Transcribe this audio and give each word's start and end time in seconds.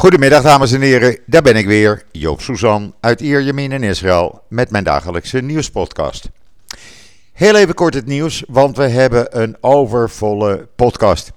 Goedemiddag 0.00 0.42
dames 0.42 0.72
en 0.72 0.80
heren, 0.80 1.18
daar 1.26 1.42
ben 1.42 1.56
ik 1.56 1.66
weer, 1.66 2.02
Joop 2.12 2.40
Suzan 2.40 2.94
uit 3.00 3.20
Ierjemien 3.20 3.72
in 3.72 3.82
Israël 3.82 4.42
met 4.48 4.70
mijn 4.70 4.84
dagelijkse 4.84 5.40
nieuwspodcast. 5.40 6.28
Heel 7.32 7.56
even 7.56 7.74
kort 7.74 7.94
het 7.94 8.06
nieuws, 8.06 8.44
want 8.48 8.76
we 8.76 8.88
hebben 8.88 9.40
een 9.42 9.56
overvolle 9.60 10.68
podcast. 10.76 11.32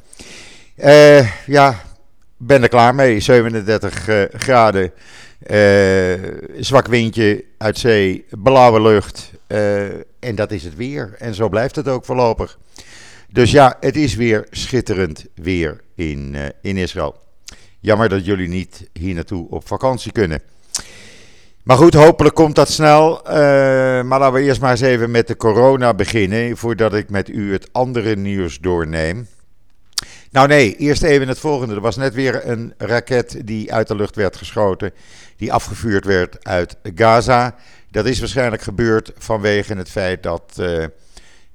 Uh, 0.77 1.45
ja, 1.45 1.81
ben 2.37 2.61
er 2.63 2.69
klaar 2.69 2.95
mee, 2.95 3.19
37 3.19 4.07
uh, 4.07 4.23
eh, 4.23 4.29
graden, 4.33 4.91
uh, 5.47 6.29
zwak 6.59 6.87
windje 6.87 7.43
uit 7.57 7.77
zee, 7.77 8.25
blauwe 8.29 8.81
lucht 8.81 9.31
en 10.19 10.35
dat 10.35 10.51
is 10.51 10.63
het 10.63 10.75
weer. 10.75 11.15
En 11.17 11.33
zo 11.33 11.49
blijft 11.49 11.75
het 11.75 11.87
ook 11.87 12.05
voorlopig. 12.05 12.57
Dus 13.29 13.51
ja, 13.51 13.77
het 13.79 13.95
is 13.95 14.15
weer 14.15 14.47
schitterend 14.49 15.25
weer 15.35 15.81
in, 15.95 16.35
in 16.61 16.77
Israël. 16.77 17.22
Jammer 17.83 18.09
dat 18.09 18.25
jullie 18.25 18.47
niet 18.47 18.89
hier 18.93 19.13
naartoe 19.13 19.47
op 19.49 19.67
vakantie 19.67 20.11
kunnen. 20.11 20.41
Maar 21.63 21.77
goed, 21.77 21.93
hopelijk 21.93 22.35
komt 22.35 22.55
dat 22.55 22.69
snel. 22.69 23.21
Uh, 23.27 23.33
maar 24.01 24.19
laten 24.19 24.33
we 24.33 24.41
eerst 24.41 24.61
maar 24.61 24.71
eens 24.71 24.81
even 24.81 25.11
met 25.11 25.27
de 25.27 25.37
corona 25.37 25.93
beginnen, 25.93 26.57
voordat 26.57 26.93
ik 26.93 27.09
met 27.09 27.29
u 27.29 27.51
het 27.51 27.69
andere 27.71 28.15
nieuws 28.15 28.59
doorneem. 28.59 29.27
Nou 30.31 30.47
nee, 30.47 30.75
eerst 30.75 31.03
even 31.03 31.27
het 31.27 31.39
volgende. 31.39 31.75
Er 31.75 31.81
was 31.81 31.95
net 31.95 32.13
weer 32.13 32.49
een 32.49 32.73
raket 32.77 33.41
die 33.45 33.73
uit 33.73 33.87
de 33.87 33.95
lucht 33.95 34.15
werd 34.15 34.35
geschoten, 34.35 34.91
die 35.37 35.53
afgevuurd 35.53 36.05
werd 36.05 36.45
uit 36.45 36.77
Gaza. 36.95 37.55
Dat 37.91 38.05
is 38.05 38.19
waarschijnlijk 38.19 38.61
gebeurd 38.61 39.11
vanwege 39.17 39.73
het 39.73 39.89
feit 39.89 40.23
dat 40.23 40.57
uh, 40.59 40.85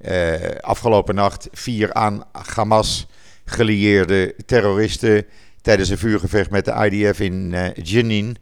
uh, 0.01 0.33
afgelopen 0.61 1.15
nacht 1.15 1.47
vier 1.51 1.93
aan 1.93 2.23
Hamas 2.31 3.07
gelieerde 3.45 4.35
terroristen 4.45 5.25
tijdens 5.61 5.89
een 5.89 5.97
vuurgevecht 5.97 6.49
met 6.49 6.65
de 6.65 6.89
IDF 6.89 7.19
in 7.19 7.51
uh, 7.53 7.73
Jenin 7.73 8.37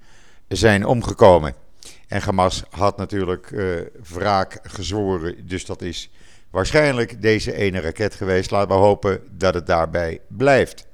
zijn 0.48 0.85
omgekomen. 0.85 1.54
En 2.07 2.21
Hamas 2.21 2.63
had 2.70 2.98
natuurlijk 2.98 3.51
uh, 3.51 3.76
wraak 4.13 4.60
gezworen, 4.63 5.48
dus 5.48 5.65
dat 5.65 5.82
is 5.82 6.10
waarschijnlijk 6.49 7.21
deze 7.21 7.54
ene 7.54 7.79
raket 7.79 8.15
geweest. 8.15 8.51
Laten 8.51 8.68
we 8.68 8.73
hopen 8.73 9.21
dat 9.32 9.54
het 9.54 9.68
daarbij 9.68 10.20
blijft. 10.27 10.88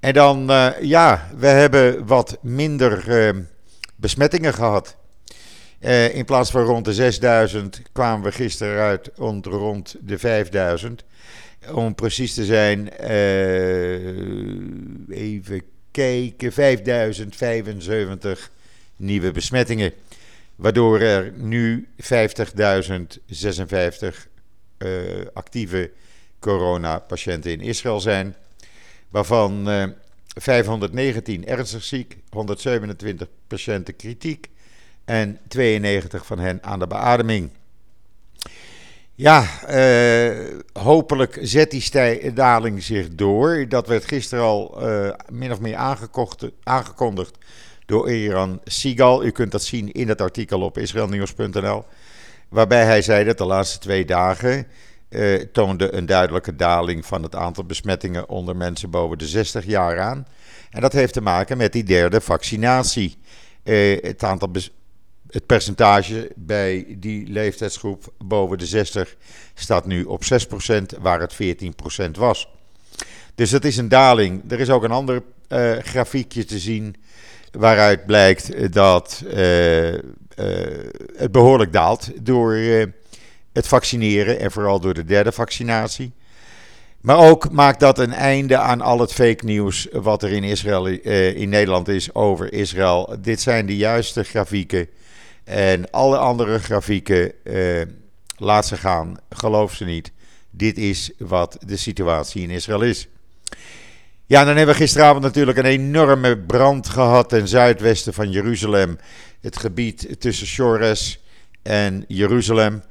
En 0.00 0.12
dan, 0.12 0.50
uh, 0.50 0.68
ja, 0.80 1.28
we 1.36 1.46
hebben 1.46 2.06
wat 2.06 2.38
minder 2.40 3.04
besmettingen 3.96 4.54
gehad. 4.54 4.96
in 6.12 6.24
plaats 6.24 6.50
van 6.50 6.62
rond 6.62 6.84
de 6.84 6.94
6000 6.94 7.82
kwamen 7.92 8.24
we 8.24 8.32
gisteren 8.32 8.82
uit 8.82 9.10
rond 9.46 9.96
de 10.00 10.18
5000 10.18 11.04
om 11.70 11.94
precies 11.94 12.34
te 12.34 12.44
zijn, 12.44 12.88
uh, 13.00 14.18
even 15.08 15.62
kijken, 15.90 16.52
5075 16.52 18.50
nieuwe 18.96 19.30
besmettingen. 19.30 19.92
Waardoor 20.56 21.00
er 21.00 21.32
nu 21.36 21.88
50.056 22.02 22.06
uh, 24.78 25.26
actieve 25.32 25.90
coronapatiënten 26.38 27.50
in 27.50 27.60
Israël 27.60 28.00
zijn. 28.00 28.34
Waarvan 29.08 29.68
uh, 29.68 29.84
519 30.26 31.46
ernstig 31.46 31.82
ziek, 31.82 32.16
127 32.30 33.28
patiënten 33.46 33.96
kritiek 33.96 34.48
en 35.04 35.38
92 35.48 36.26
van 36.26 36.38
hen 36.38 36.62
aan 36.62 36.78
de 36.78 36.86
beademing. 36.86 37.50
Ja, 39.22 39.46
uh, 39.70 40.60
hopelijk 40.72 41.38
zet 41.40 41.70
die 41.70 42.32
daling 42.32 42.82
zich 42.82 43.08
door. 43.08 43.68
Dat 43.68 43.86
werd 43.86 44.04
gisteren 44.04 44.44
al 44.44 44.88
uh, 44.88 45.10
min 45.28 45.52
of 45.52 45.60
meer 45.60 45.76
aangekondigd 46.62 47.38
door 47.86 48.10
Iran 48.10 48.60
Sigal. 48.64 49.24
U 49.24 49.30
kunt 49.30 49.52
dat 49.52 49.62
zien 49.62 49.92
in 49.92 50.08
het 50.08 50.20
artikel 50.20 50.60
op 50.60 50.78
israelnieuws.nl. 50.78 51.84
Waarbij 52.48 52.84
hij 52.84 53.02
zei 53.02 53.24
dat 53.24 53.38
de 53.38 53.44
laatste 53.44 53.78
twee 53.78 54.04
dagen 54.04 54.66
uh, 55.08 55.40
toonde 55.52 55.94
een 55.94 56.06
duidelijke 56.06 56.56
daling 56.56 57.06
van 57.06 57.22
het 57.22 57.34
aantal 57.34 57.64
besmettingen 57.64 58.28
onder 58.28 58.56
mensen 58.56 58.90
boven 58.90 59.18
de 59.18 59.26
60 59.26 59.64
jaar 59.64 60.00
aan. 60.00 60.26
En 60.70 60.80
dat 60.80 60.92
heeft 60.92 61.12
te 61.12 61.20
maken 61.22 61.56
met 61.56 61.72
die 61.72 61.84
derde 61.84 62.20
vaccinatie. 62.20 63.18
het 64.00 64.22
aantal 64.22 64.50
het 65.32 65.46
percentage 65.46 66.30
bij 66.36 66.86
die 66.98 67.28
leeftijdsgroep 67.28 68.12
boven 68.18 68.58
de 68.58 68.66
60 68.66 69.16
staat 69.54 69.86
nu 69.86 70.04
op 70.04 70.22
6%, 70.24 71.00
waar 71.00 71.20
het 71.20 71.34
14% 72.06 72.10
was. 72.10 72.48
Dus 73.34 73.50
dat 73.50 73.64
is 73.64 73.76
een 73.76 73.88
daling. 73.88 74.52
Er 74.52 74.60
is 74.60 74.70
ook 74.70 74.82
een 74.82 74.90
ander 74.90 75.22
uh, 75.48 75.78
grafiekje 75.78 76.44
te 76.44 76.58
zien 76.58 76.96
waaruit 77.50 78.06
blijkt 78.06 78.72
dat 78.72 79.22
uh, 79.26 79.92
uh, 79.92 79.98
het 81.16 81.32
behoorlijk 81.32 81.72
daalt 81.72 82.10
door 82.22 82.54
het 83.52 83.68
vaccineren 83.68 84.38
en 84.40 84.50
vooral 84.50 84.80
door 84.80 84.94
de 84.94 85.04
derde 85.04 85.32
vaccinatie. 85.32 86.12
Maar 87.00 87.18
ook 87.18 87.50
maakt 87.50 87.80
dat 87.80 87.98
een 87.98 88.12
einde 88.12 88.56
aan 88.56 88.80
al 88.80 88.98
het 88.98 89.12
fake 89.12 89.44
nieuws 89.44 89.88
wat 89.92 90.22
er 90.22 90.32
in, 90.32 90.44
Israël, 90.44 90.86
in 90.86 91.48
Nederland 91.48 91.88
is 91.88 92.14
over 92.14 92.52
Israël. 92.52 93.16
Dit 93.20 93.40
zijn 93.40 93.66
de 93.66 93.76
juiste 93.76 94.22
grafieken 94.22 94.88
en 95.44 95.90
alle 95.90 96.18
andere 96.18 96.58
grafieken, 96.58 97.32
uh, 97.44 97.82
laat 98.36 98.66
ze 98.66 98.76
gaan, 98.76 99.16
geloof 99.30 99.74
ze 99.74 99.84
niet. 99.84 100.12
Dit 100.50 100.78
is 100.78 101.10
wat 101.18 101.58
de 101.66 101.76
situatie 101.76 102.42
in 102.42 102.50
Israël 102.50 102.82
is. 102.82 103.08
Ja, 104.26 104.44
dan 104.44 104.56
hebben 104.56 104.74
we 104.74 104.80
gisteravond 104.80 105.22
natuurlijk 105.22 105.58
een 105.58 105.64
enorme 105.64 106.38
brand 106.38 106.88
gehad 106.88 107.28
ten 107.28 107.48
zuidwesten 107.48 108.14
van 108.14 108.30
Jeruzalem. 108.30 108.98
Het 109.40 109.56
gebied 109.56 110.20
tussen 110.20 110.46
Shores 110.46 111.20
en 111.62 112.04
Jeruzalem. 112.08 112.82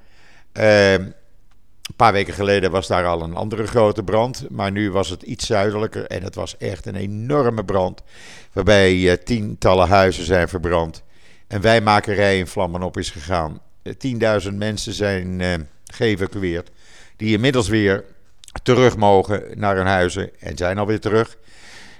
Uh, 0.53 0.91
een 0.91 1.95
paar 1.95 2.13
weken 2.13 2.33
geleden 2.33 2.71
was 2.71 2.87
daar 2.87 3.05
al 3.05 3.21
een 3.21 3.35
andere 3.35 3.67
grote 3.67 4.03
brand. 4.03 4.45
Maar 4.49 4.71
nu 4.71 4.91
was 4.91 5.09
het 5.09 5.23
iets 5.23 5.45
zuidelijker 5.45 6.05
en 6.07 6.23
het 6.23 6.35
was 6.35 6.57
echt 6.57 6.85
een 6.85 6.95
enorme 6.95 7.65
brand. 7.65 8.01
Waarbij 8.53 8.93
uh, 8.95 9.13
tientallen 9.13 9.87
huizen 9.87 10.25
zijn 10.25 10.49
verbrand 10.49 11.03
en 11.51 11.61
wijmakerij 11.61 12.37
in 12.37 12.47
vlammen 12.47 12.83
op 12.83 12.97
is 12.97 13.09
gegaan. 13.09 13.61
10.000 13.83 13.93
eh, 14.19 14.39
mensen 14.51 14.93
zijn 14.93 15.39
uh, 15.39 15.53
geëvacueerd, 15.85 16.71
die 17.17 17.33
inmiddels 17.33 17.67
weer 17.67 18.03
terug 18.63 18.97
mogen 18.97 19.43
naar 19.55 19.75
hun 19.75 19.85
huizen 19.85 20.29
en 20.39 20.57
zijn 20.57 20.77
alweer 20.77 20.99
terug. 20.99 21.37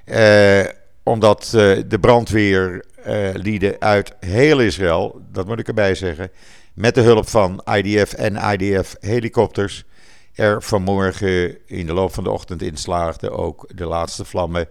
Uh, 0.06 0.64
omdat 1.04 1.48
de 1.88 1.98
brandweerlieden 2.02 3.76
uit 3.80 4.14
heel 4.20 4.60
Israël, 4.60 5.22
dat 5.32 5.48
moet 5.48 5.60
ik 5.60 5.68
erbij 5.68 5.96
zeggen, 5.96 6.32
met 6.74 6.96
de 6.96 7.02
hulp 7.02 7.30
van 7.30 7.64
IDF 7.74 8.14
en 8.14 8.36
IDF 8.36 8.96
helikopters 9.00 9.84
er 10.34 10.62
vanmorgen 10.62 11.58
in 11.68 11.86
de 11.86 11.94
loop 11.94 12.14
van 12.14 12.24
de 12.24 12.32
ochtend 12.32 12.62
in 12.62 12.78
slaagden 12.78 13.32
ook 13.32 13.70
de 13.76 13.86
laatste 13.86 14.26
vlammen 14.26 14.68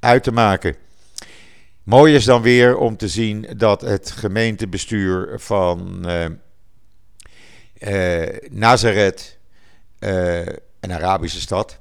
uit 0.00 0.22
te 0.22 0.32
maken. 0.32 0.76
Mooi 1.82 2.14
is 2.14 2.24
dan 2.24 2.42
weer 2.42 2.76
om 2.76 2.96
te 2.96 3.08
zien 3.08 3.46
dat 3.56 3.80
het 3.80 4.10
gemeentebestuur 4.10 5.40
van 5.40 6.04
uh, 7.80 8.26
Nazareth, 8.50 9.38
uh, 9.98 10.38
een 10.80 10.92
Arabische 10.92 11.40
stad, 11.40 11.78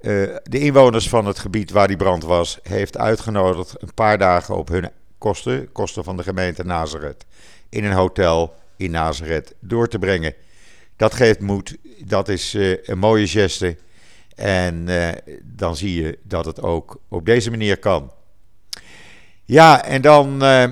de 0.00 0.40
inwoners 0.58 1.08
van 1.08 1.26
het 1.26 1.38
gebied 1.38 1.70
waar 1.70 1.88
die 1.88 1.96
brand 1.96 2.22
was, 2.22 2.58
heeft 2.62 2.96
uitgenodigd 2.96 3.82
een 3.82 3.94
paar 3.94 4.18
dagen 4.18 4.56
op 4.56 4.68
hun 4.68 4.90
kosten, 5.18 5.72
kosten 5.72 6.04
van 6.04 6.16
de 6.16 6.22
gemeente 6.22 6.64
Nazareth, 6.64 7.26
in 7.68 7.84
een 7.84 7.92
hotel 7.92 8.54
in 8.76 8.90
Nazareth 8.90 9.54
door 9.60 9.88
te 9.88 9.98
brengen. 9.98 10.34
Dat 10.96 11.14
geeft 11.14 11.40
moed, 11.40 11.76
dat 12.04 12.28
is 12.28 12.56
een 12.82 12.98
mooie 12.98 13.26
geste 13.26 13.76
en 14.34 14.88
dan 15.42 15.76
zie 15.76 16.02
je 16.02 16.18
dat 16.22 16.44
het 16.44 16.62
ook 16.62 17.00
op 17.08 17.26
deze 17.26 17.50
manier 17.50 17.78
kan. 17.78 18.18
Ja, 19.50 19.84
en 19.84 20.02
dan 20.02 20.44
uh, 20.44 20.64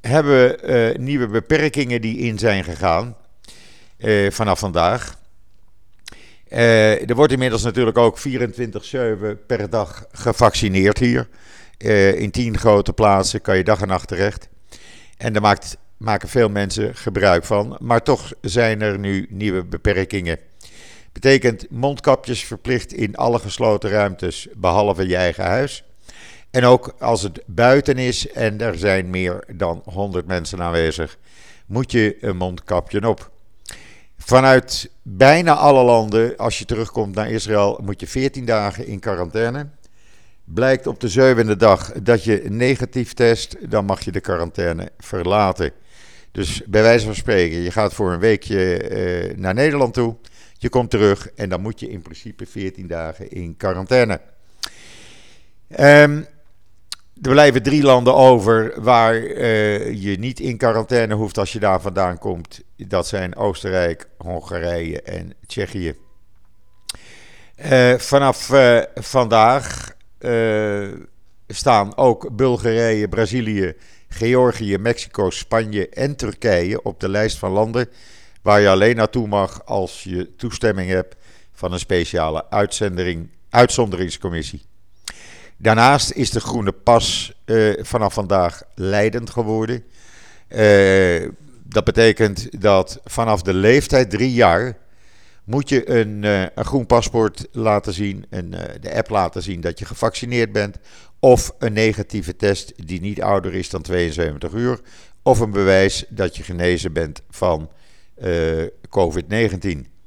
hebben 0.00 0.32
we 0.32 0.92
uh, 0.94 0.98
nieuwe 1.04 1.28
beperkingen 1.28 2.00
die 2.00 2.16
in 2.16 2.38
zijn 2.38 2.64
gegaan 2.64 3.16
uh, 3.98 4.30
vanaf 4.30 4.58
vandaag. 4.58 5.16
er 6.48 7.14
wordt 7.14 7.32
inmiddels 7.32 7.62
natuurlijk 7.62 7.98
ook 7.98 8.18
24-7 8.18 8.22
per 9.46 9.70
dag 9.70 10.06
gevaccineerd 10.12 10.98
hier. 10.98 11.28
in 12.16 12.30
10 12.30 12.58
grote 12.58 12.92
plaatsen 12.92 13.40
kan 13.40 13.56
je 13.56 13.64
dag 13.64 13.80
en 13.80 13.88
nacht 13.88 14.08
terecht. 14.08 14.48
En 15.16 15.32
daar 15.32 15.42
maakt, 15.42 15.76
maken 15.96 16.28
veel 16.28 16.48
mensen 16.48 16.94
gebruik 16.94 17.44
van. 17.44 17.76
Maar 17.80 18.02
toch 18.02 18.32
zijn 18.40 18.82
er 18.82 18.98
nu 18.98 19.26
nieuwe 19.30 19.64
beperkingen. 19.64 20.38
Betekent 21.12 21.70
mondkapjes 21.70 22.44
verplicht 22.44 22.92
in 22.92 23.16
alle 23.16 23.38
gesloten 23.38 23.90
ruimtes, 23.90 24.48
behalve 24.56 25.06
je 25.06 25.16
eigen 25.16 25.44
huis. 25.44 25.87
En 26.50 26.64
ook 26.64 26.94
als 26.98 27.22
het 27.22 27.42
buiten 27.46 27.96
is 27.96 28.30
en 28.30 28.60
er 28.60 28.78
zijn 28.78 29.10
meer 29.10 29.44
dan 29.56 29.82
100 29.84 30.26
mensen 30.26 30.62
aanwezig, 30.62 31.18
moet 31.66 31.92
je 31.92 32.16
een 32.20 32.36
mondkapje 32.36 33.08
op. 33.08 33.30
Vanuit 34.18 34.90
bijna 35.02 35.54
alle 35.54 35.84
landen, 35.84 36.36
als 36.36 36.58
je 36.58 36.64
terugkomt 36.64 37.14
naar 37.14 37.30
Israël, 37.30 37.80
moet 37.84 38.00
je 38.00 38.06
14 38.06 38.44
dagen 38.44 38.86
in 38.86 38.98
quarantaine. 38.98 39.68
Blijkt 40.44 40.86
op 40.86 41.00
de 41.00 41.08
zevende 41.08 41.56
dag 41.56 41.92
dat 41.92 42.24
je 42.24 42.42
negatief 42.48 43.14
test, 43.14 43.70
dan 43.70 43.84
mag 43.84 44.00
je 44.00 44.12
de 44.12 44.20
quarantaine 44.20 44.90
verlaten. 44.98 45.72
Dus 46.32 46.62
bij 46.66 46.82
wijze 46.82 47.06
van 47.06 47.14
spreken, 47.14 47.58
je 47.58 47.70
gaat 47.70 47.94
voor 47.94 48.12
een 48.12 48.20
weekje 48.20 48.78
eh, 48.78 49.36
naar 49.36 49.54
Nederland 49.54 49.94
toe. 49.94 50.16
Je 50.58 50.68
komt 50.68 50.90
terug 50.90 51.30
en 51.34 51.48
dan 51.48 51.60
moet 51.60 51.80
je 51.80 51.88
in 51.88 52.02
principe 52.02 52.46
14 52.46 52.86
dagen 52.86 53.30
in 53.30 53.56
quarantaine. 53.56 54.20
Um, 55.80 56.26
er 57.22 57.30
blijven 57.30 57.62
drie 57.62 57.82
landen 57.82 58.14
over 58.14 58.82
waar 58.82 59.14
uh, 59.14 60.02
je 60.02 60.18
niet 60.18 60.40
in 60.40 60.56
quarantaine 60.56 61.14
hoeft 61.14 61.38
als 61.38 61.52
je 61.52 61.58
daar 61.58 61.80
vandaan 61.80 62.18
komt. 62.18 62.60
Dat 62.76 63.06
zijn 63.06 63.36
Oostenrijk, 63.36 64.08
Hongarije 64.18 65.02
en 65.02 65.34
Tsjechië. 65.46 65.94
Uh, 67.64 67.94
vanaf 67.94 68.50
uh, 68.50 68.82
vandaag 68.94 69.96
staan 71.46 71.96
ook 71.96 72.36
Bulgarije, 72.36 73.08
Brazilië, 73.08 73.74
Georgië, 74.08 74.78
Mexico, 74.78 75.30
Spanje 75.30 75.88
en 75.88 76.16
Turkije 76.16 76.82
op 76.82 77.00
de 77.00 77.08
lijst 77.08 77.38
van 77.38 77.50
landen 77.50 77.88
waar 78.42 78.60
je 78.60 78.68
alleen 78.68 78.96
naartoe 78.96 79.26
mag 79.26 79.66
als 79.66 80.02
je 80.02 80.36
toestemming 80.36 80.90
hebt 80.90 81.16
van 81.52 81.72
een 81.72 81.78
speciale 81.78 82.44
uitzonderingscommissie. 83.50 84.62
Daarnaast 85.60 86.12
is 86.12 86.30
de 86.30 86.40
groene 86.40 86.72
pas 86.72 87.32
uh, 87.46 87.78
vanaf 87.82 88.14
vandaag 88.14 88.62
leidend 88.74 89.30
geworden. 89.30 89.84
Uh, 90.48 91.28
dat 91.62 91.84
betekent 91.84 92.62
dat 92.62 93.00
vanaf 93.04 93.42
de 93.42 93.54
leeftijd 93.54 94.10
drie 94.10 94.32
jaar 94.32 94.76
moet 95.44 95.68
je 95.68 95.90
een, 95.90 96.22
uh, 96.22 96.40
een 96.40 96.64
groen 96.64 96.86
paspoort 96.86 97.46
laten 97.52 97.92
zien, 97.92 98.26
een, 98.30 98.50
de 98.80 98.94
app 98.94 99.08
laten 99.08 99.42
zien 99.42 99.60
dat 99.60 99.78
je 99.78 99.84
gevaccineerd 99.84 100.52
bent, 100.52 100.76
of 101.20 101.54
een 101.58 101.72
negatieve 101.72 102.36
test 102.36 102.72
die 102.86 103.00
niet 103.00 103.22
ouder 103.22 103.54
is 103.54 103.70
dan 103.70 103.82
72 103.82 104.52
uur, 104.52 104.80
of 105.22 105.40
een 105.40 105.50
bewijs 105.50 106.04
dat 106.08 106.36
je 106.36 106.42
genezen 106.42 106.92
bent 106.92 107.22
van 107.30 107.70
COVID-19. 108.88 109.97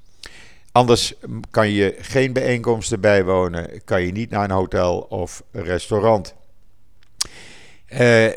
Anders 0.71 1.13
kan 1.49 1.69
je 1.69 1.95
geen 1.99 2.33
bijeenkomsten 2.33 3.01
bijwonen, 3.01 3.83
kan 3.83 4.01
je 4.01 4.11
niet 4.11 4.29
naar 4.29 4.43
een 4.43 4.51
hotel 4.51 4.99
of 4.99 5.43
restaurant. 5.51 6.35
Uh, 7.89 8.29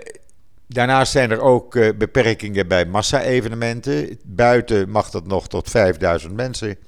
daarnaast 0.67 1.13
zijn 1.13 1.31
er 1.31 1.41
ook 1.41 1.75
uh, 1.75 1.97
beperkingen 1.97 2.69
bij 2.69 2.87
massa-evenementen. 2.87 4.19
Buiten 4.25 4.91
mag 4.91 5.11
dat 5.11 5.27
nog 5.27 5.49
tot 5.49 5.71
5000 5.71 6.35
mensen, 6.35 6.79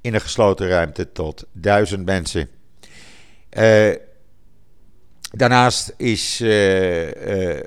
in 0.00 0.14
een 0.14 0.20
gesloten 0.20 0.68
ruimte 0.68 1.12
tot 1.12 1.44
1000 1.52 2.04
mensen. 2.04 2.48
Uh, 3.58 3.94
daarnaast 5.30 5.94
is 5.96 6.44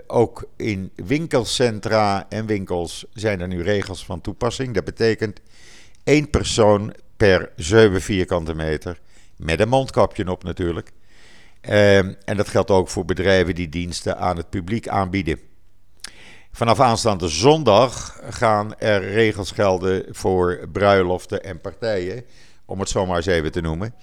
ook 0.07 0.49
in 0.55 0.91
winkelcentra 0.95 2.25
en 2.29 2.45
winkels 2.45 3.05
zijn 3.13 3.41
er 3.41 3.47
nu 3.47 3.63
regels 3.63 4.05
van 4.05 4.21
toepassing. 4.21 4.73
Dat 4.73 4.83
betekent 4.83 5.39
één 6.03 6.29
persoon 6.29 6.93
per 7.17 7.51
7 7.55 8.01
vierkante 8.01 8.55
meter. 8.55 8.99
Met 9.37 9.59
een 9.59 9.69
mondkapje 9.69 10.31
op 10.31 10.43
natuurlijk. 10.43 10.91
Ehm, 11.61 12.13
en 12.25 12.37
dat 12.37 12.47
geldt 12.47 12.71
ook 12.71 12.89
voor 12.89 13.05
bedrijven 13.05 13.55
die 13.55 13.69
diensten 13.69 14.17
aan 14.17 14.37
het 14.37 14.49
publiek 14.49 14.87
aanbieden. 14.87 15.39
Vanaf 16.51 16.79
aanstaande 16.79 17.27
zondag 17.27 18.19
gaan 18.29 18.77
er 18.77 19.11
regels 19.11 19.51
gelden 19.51 20.05
voor 20.09 20.67
bruiloften 20.71 21.43
en 21.43 21.61
partijen, 21.61 22.25
om 22.65 22.79
het 22.79 22.89
zomaar 22.89 23.15
eens 23.15 23.25
even 23.25 23.51
te 23.51 23.61
noemen. 23.61 23.93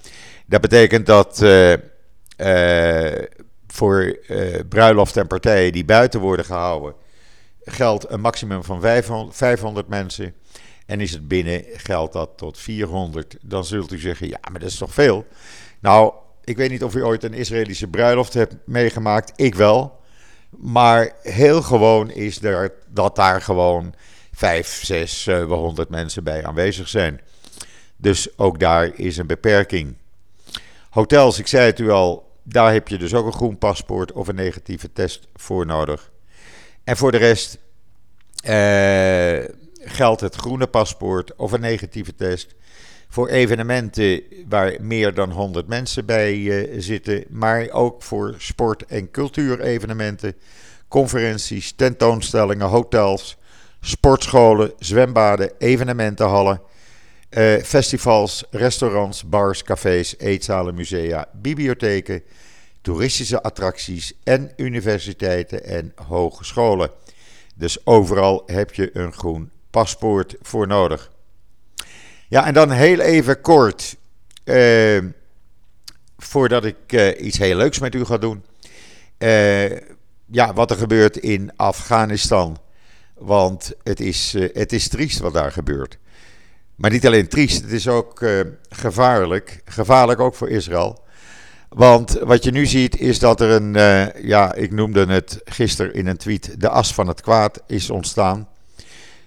Dat 0.46 0.60
betekent 0.60 1.06
dat 1.06 1.40
uh, 1.42 1.72
uh, 2.36 3.22
voor 3.66 4.18
uh, 4.28 4.60
bruiloften 4.68 5.22
en 5.22 5.28
partijen 5.28 5.72
die 5.72 5.84
buiten 5.84 6.20
worden 6.20 6.44
gehouden, 6.44 6.94
geldt 7.64 8.10
een 8.10 8.20
maximum 8.20 8.64
van 8.64 8.80
500, 8.80 9.36
500 9.36 9.88
mensen. 9.88 10.34
En 10.86 11.00
is 11.00 11.10
het 11.10 11.28
binnen, 11.28 11.64
geldt 11.72 12.12
dat 12.12 12.30
tot 12.36 12.58
400. 12.58 13.36
Dan 13.40 13.64
zult 13.64 13.92
u 13.92 13.98
zeggen, 13.98 14.28
ja, 14.28 14.38
maar 14.50 14.60
dat 14.60 14.70
is 14.70 14.78
toch 14.78 14.94
veel? 14.94 15.26
Nou, 15.80 16.12
ik 16.44 16.56
weet 16.56 16.70
niet 16.70 16.84
of 16.84 16.94
u 16.94 17.04
ooit 17.04 17.22
een 17.22 17.34
Israëlische 17.34 17.86
bruiloft 17.86 18.34
hebt 18.34 18.56
meegemaakt. 18.64 19.32
Ik 19.36 19.54
wel. 19.54 20.00
Maar 20.50 21.12
heel 21.22 21.62
gewoon 21.62 22.10
is 22.10 22.42
er 22.42 22.72
dat 22.88 23.16
daar 23.16 23.42
gewoon 23.42 23.94
5, 24.32 24.84
6, 24.84 25.22
700 25.22 25.88
mensen 25.88 26.24
bij 26.24 26.44
aanwezig 26.44 26.88
zijn. 26.88 27.20
Dus 27.96 28.38
ook 28.38 28.58
daar 28.58 28.98
is 28.98 29.16
een 29.16 29.26
beperking. 29.26 29.96
Hotels, 30.90 31.38
ik 31.38 31.46
zei 31.46 31.66
het 31.66 31.78
u 31.78 31.90
al, 31.90 32.32
daar 32.42 32.72
heb 32.72 32.88
je 32.88 32.98
dus 32.98 33.14
ook 33.14 33.26
een 33.26 33.32
groen 33.32 33.58
paspoort 33.58 34.12
of 34.12 34.28
een 34.28 34.34
negatieve 34.34 34.92
test 34.92 35.28
voor 35.34 35.66
nodig. 35.66 36.10
En 36.84 36.96
voor 36.96 37.12
de 37.12 37.18
rest, 37.18 37.58
eh, 38.42 39.63
geldt 39.94 40.20
het 40.20 40.34
groene 40.34 40.66
paspoort 40.66 41.36
of 41.36 41.52
een 41.52 41.60
negatieve 41.60 42.14
test 42.14 42.54
voor 43.08 43.28
evenementen 43.28 44.22
waar 44.48 44.76
meer 44.80 45.14
dan 45.14 45.30
100 45.30 45.66
mensen 45.68 46.06
bij 46.06 46.36
uh, 46.36 46.80
zitten, 46.80 47.24
maar 47.28 47.70
ook 47.70 48.02
voor 48.02 48.34
sport- 48.38 48.84
en 48.86 49.10
cultuurevenementen, 49.10 50.36
conferenties, 50.88 51.72
tentoonstellingen, 51.72 52.66
hotels, 52.66 53.36
sportscholen, 53.80 54.72
zwembaden, 54.78 55.52
evenementenhallen, 55.58 56.60
uh, 57.30 57.56
festivals, 57.56 58.44
restaurants, 58.50 59.28
bars, 59.28 59.62
cafés, 59.62 60.18
eetzalen, 60.18 60.74
musea, 60.74 61.26
bibliotheken, 61.32 62.22
toeristische 62.82 63.42
attracties 63.42 64.12
en 64.24 64.52
universiteiten 64.56 65.64
en 65.64 65.92
hogescholen. 66.06 66.90
Dus 67.54 67.86
overal 67.86 68.42
heb 68.46 68.74
je 68.74 68.90
een 68.92 69.12
groen 69.12 69.50
paspoort 69.74 70.34
voor 70.42 70.66
nodig. 70.66 71.10
Ja, 72.28 72.46
en 72.46 72.54
dan 72.54 72.70
heel 72.70 73.00
even 73.00 73.40
kort, 73.40 73.96
uh, 74.44 75.02
voordat 76.18 76.64
ik 76.64 76.76
uh, 76.92 77.24
iets 77.26 77.38
heel 77.38 77.56
leuks 77.56 77.78
met 77.78 77.94
u 77.94 78.04
ga 78.04 78.18
doen. 78.18 78.44
Uh, 79.18 79.70
ja, 80.26 80.52
wat 80.52 80.70
er 80.70 80.76
gebeurt 80.76 81.16
in 81.16 81.50
Afghanistan. 81.56 82.58
Want 83.14 83.72
het 83.82 84.00
is, 84.00 84.32
het 84.52 84.72
is 84.72 84.88
triest 84.88 85.18
wat 85.18 85.32
daar 85.32 85.52
gebeurt. 85.52 85.98
Maar 86.74 86.90
niet 86.90 87.06
alleen 87.06 87.28
triest, 87.28 87.62
het 87.62 87.72
is 87.72 87.88
ook 87.88 88.24
gevaarlijk. 88.68 89.62
Gevaarlijk 89.64 90.20
ook 90.20 90.34
voor 90.34 90.48
Israël. 90.48 91.02
Want 91.68 92.18
wat 92.22 92.44
je 92.44 92.50
nu 92.50 92.66
ziet 92.66 92.98
is 93.00 93.18
dat 93.18 93.40
er 93.40 93.50
een, 93.50 93.72
ja, 94.26 94.54
ik 94.54 94.72
noemde 94.72 95.06
het 95.06 95.40
gisteren 95.44 95.94
in 95.94 96.06
een 96.06 96.16
tweet, 96.16 96.60
de 96.60 96.68
as 96.68 96.94
van 96.94 97.08
het 97.08 97.20
kwaad 97.20 97.62
is 97.66 97.90
ontstaan. 97.90 98.48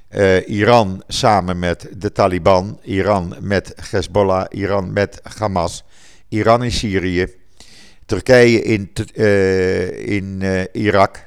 Uh, 0.10 0.50
Iran 0.50 1.04
samen 1.08 1.60
met 1.60 1.88
de 1.98 2.12
Taliban, 2.12 2.80
Iran 2.84 3.36
met 3.40 3.74
Hezbollah, 3.90 4.46
Iran 4.50 4.94
met 4.94 5.20
Hamas, 5.38 5.84
Iran 6.30 6.64
in 6.64 6.72
Syrië, 6.72 7.28
Turkije 8.06 8.62
in, 8.62 8.92
uh, 9.16 10.08
in 10.08 10.40
uh, 10.42 10.64
Irak 10.72 11.26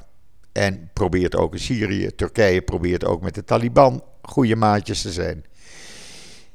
en 0.52 0.90
probeert 0.92 1.36
ook 1.36 1.52
in 1.52 1.60
Syrië. 1.60 2.14
Turkije 2.16 2.62
probeert 2.62 3.04
ook 3.04 3.22
met 3.22 3.34
de 3.34 3.44
Taliban 3.44 4.02
goede 4.22 4.56
maatjes 4.56 5.02
te 5.02 5.12
zijn. 5.12 5.44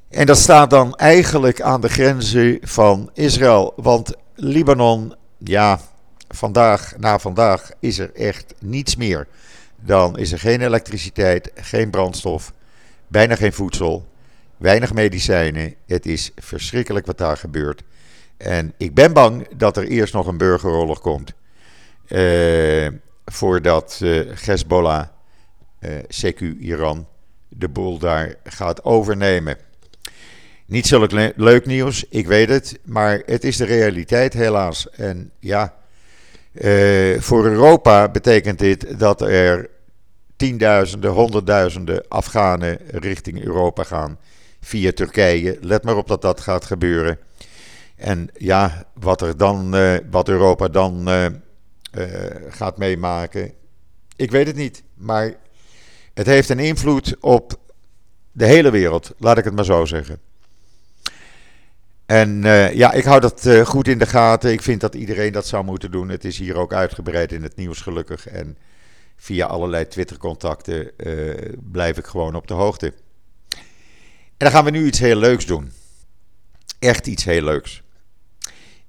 En 0.10 0.26
dat 0.26 0.38
staat 0.38 0.70
dan 0.70 0.96
eigenlijk 0.96 1.62
aan 1.62 1.82
de 1.82 1.90
grenzen 1.90 2.58
van 2.62 3.10
Israël, 3.14 3.74
want 3.76 4.14
Libanon, 4.36 5.16
ja, 5.38 5.80
vandaag 6.28 6.94
na 6.98 7.20
vandaag 7.20 7.72
is 7.80 8.00
er 8.00 8.14
echt 8.14 8.54
niets 8.60 8.96
meer 8.96 9.28
dan 9.86 10.18
is 10.18 10.32
er 10.32 10.40
geen 10.40 10.62
elektriciteit, 10.62 11.52
geen 11.56 11.90
brandstof, 11.90 12.54
bijna 13.08 13.36
geen 13.36 13.54
voedsel, 13.54 14.08
weinig 14.58 14.94
medicijnen. 14.94 15.74
Het 15.86 16.06
is 16.06 16.32
verschrikkelijk 16.36 17.06
wat 17.06 17.18
daar 17.18 17.38
gebeurt. 17.38 17.84
En 18.38 18.74
ik 18.78 18.94
ben 18.94 19.14
bang 19.14 19.48
dat 19.58 19.78
er 19.78 19.88
eerst 19.88 20.14
nog 20.14 20.28
een 20.28 20.38
burgeroorlog 20.38 21.00
komt. 21.00 21.34
Uh, 22.08 22.88
voordat 23.26 24.00
uh, 24.04 24.32
Hezbollah, 24.46 25.06
eh, 25.80 25.92
CQ 25.92 26.60
Iran, 26.60 27.08
de 27.50 27.70
boel 27.70 27.98
daar 27.98 28.36
gaat 28.44 28.84
overnemen. 28.84 29.58
Niet 30.66 30.88
zulk 30.88 31.12
le 31.12 31.34
leuk 31.36 31.66
nieuws, 31.66 32.06
ik 32.10 32.28
weet 32.28 32.50
het, 32.50 32.80
maar 32.84 33.22
het 33.26 33.44
is 33.44 33.58
de 33.58 33.66
realiteit 33.66 34.34
helaas. 34.34 34.90
En 34.90 35.32
ja, 35.40 35.74
voor 37.20 37.46
Europa 37.46 38.10
betekent 38.10 38.60
dit 38.60 39.00
dat 39.00 39.22
er 39.22 39.70
tienduizenden, 40.36 41.12
honderdduizenden 41.12 42.08
Afghanen 42.08 42.78
richting 42.88 43.44
Europa 43.44 43.84
gaan 43.84 44.18
via 44.62 44.92
Turkije. 44.92 45.58
Let 45.62 45.84
maar 45.84 45.98
op 45.98 46.08
dat 46.08 46.22
dat 46.22 46.42
gaat 46.42 46.66
gebeuren. 46.66 47.18
En 47.96 48.30
ja, 48.38 48.86
wat, 48.94 49.22
er 49.22 49.38
dan, 49.38 49.76
uh, 49.76 49.98
wat 50.12 50.30
Europa 50.30 50.68
dan 50.68 51.10
uh, 51.10 51.26
uh, 51.26 51.32
gaat 52.50 52.78
meemaken, 52.78 53.52
ik 54.16 54.32
weet 54.32 54.48
het 54.48 54.56
niet. 54.56 54.84
Maar 54.94 55.34
het 56.14 56.26
heeft 56.26 56.50
een 56.50 56.60
invloed 56.60 57.16
op 57.20 57.60
de 58.32 58.46
hele 58.46 58.70
wereld, 58.70 59.14
laat 59.18 59.38
ik 59.38 59.44
het 59.44 59.56
maar 59.56 59.66
zo 59.66 59.86
zeggen. 59.86 60.20
En 62.06 62.42
ja, 62.74 62.92
ik 62.92 63.04
hou 63.04 63.20
dat 63.20 63.50
goed 63.64 63.88
in 63.88 63.98
de 63.98 64.06
gaten. 64.06 64.52
Ik 64.52 64.62
vind 64.62 64.82
dat 64.82 64.96
iedereen 64.96 65.32
dat 65.32 65.48
zou 65.48 65.64
moeten 65.64 65.92
doen. 65.92 66.10
Het 66.10 66.26
is 66.26 66.38
hier 66.38 66.56
ook 66.56 66.74
uitgebreid 66.74 67.32
in 67.32 67.44
het 67.44 67.56
nieuws, 67.56 67.82
gelukkig. 67.82 68.28
En 68.28 68.58
via 69.16 69.46
allerlei 69.46 69.88
Twitter-contacten 69.88 70.92
uh, 70.98 71.54
blijf 71.72 71.98
ik 71.98 72.06
gewoon 72.06 72.36
op 72.36 72.48
de 72.48 72.54
hoogte. 72.54 72.94
En 74.38 74.46
dan 74.46 74.52
gaan 74.52 74.66
we 74.66 74.72
nu 74.72 74.86
iets 74.86 75.00
heel 75.00 75.16
leuks 75.16 75.46
doen. 75.46 75.72
Echt 76.80 77.08
iets 77.08 77.24
heel 77.24 77.42
leuks. 77.42 77.84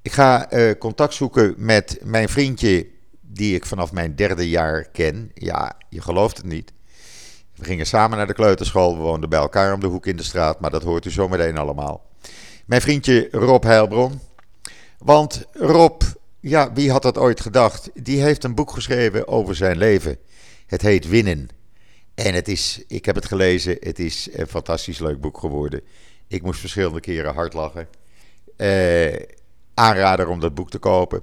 Ik 0.02 0.12
ga 0.12 0.48
contact 0.78 1.14
zoeken 1.14 1.54
met 1.56 1.98
mijn 2.02 2.28
vriendje, 2.28 2.86
die 3.20 3.54
ik 3.54 3.66
vanaf 3.66 3.92
mijn 3.92 4.16
derde 4.16 4.48
jaar 4.48 4.84
ken. 4.84 5.30
Ja, 5.34 5.76
je 5.88 6.00
gelooft 6.00 6.36
het 6.36 6.46
niet. 6.46 6.72
We 7.54 7.64
gingen 7.64 7.86
samen 7.86 8.16
naar 8.16 8.26
de 8.26 8.32
kleuterschool. 8.32 8.96
We 8.96 9.02
woonden 9.02 9.28
bij 9.28 9.38
elkaar 9.38 9.74
om 9.74 9.80
de 9.80 9.86
hoek 9.86 10.06
in 10.06 10.16
de 10.16 10.22
straat. 10.22 10.60
Maar 10.60 10.70
dat 10.70 10.82
hoort 10.82 11.04
u 11.04 11.10
zometeen 11.10 11.58
allemaal. 11.58 12.10
Mijn 12.66 12.80
vriendje 12.80 13.28
Rob 13.30 13.62
Heilbron. 13.62 14.20
Want 14.98 15.44
Rob, 15.52 16.02
ja, 16.48 16.72
wie 16.72 16.90
had 16.90 17.02
dat 17.02 17.18
ooit 17.18 17.40
gedacht? 17.40 17.90
Die 17.94 18.22
heeft 18.22 18.44
een 18.44 18.54
boek 18.54 18.70
geschreven 18.70 19.28
over 19.28 19.54
zijn 19.54 19.78
leven. 19.78 20.18
Het 20.66 20.82
heet 20.82 21.08
Winnen. 21.08 21.48
En 22.14 22.34
het 22.34 22.48
is, 22.48 22.82
ik 22.86 23.04
heb 23.04 23.14
het 23.14 23.26
gelezen, 23.26 23.76
het 23.80 23.98
is 23.98 24.28
een 24.32 24.46
fantastisch 24.46 24.98
leuk 24.98 25.20
boek 25.20 25.38
geworden. 25.38 25.80
Ik 26.28 26.42
moest 26.42 26.60
verschillende 26.60 27.00
keren 27.00 27.34
hard 27.34 27.52
lachen. 27.52 27.88
Eh, 28.56 29.14
aanrader 29.74 30.28
om 30.28 30.40
dat 30.40 30.54
boek 30.54 30.70
te 30.70 30.78
kopen. 30.78 31.22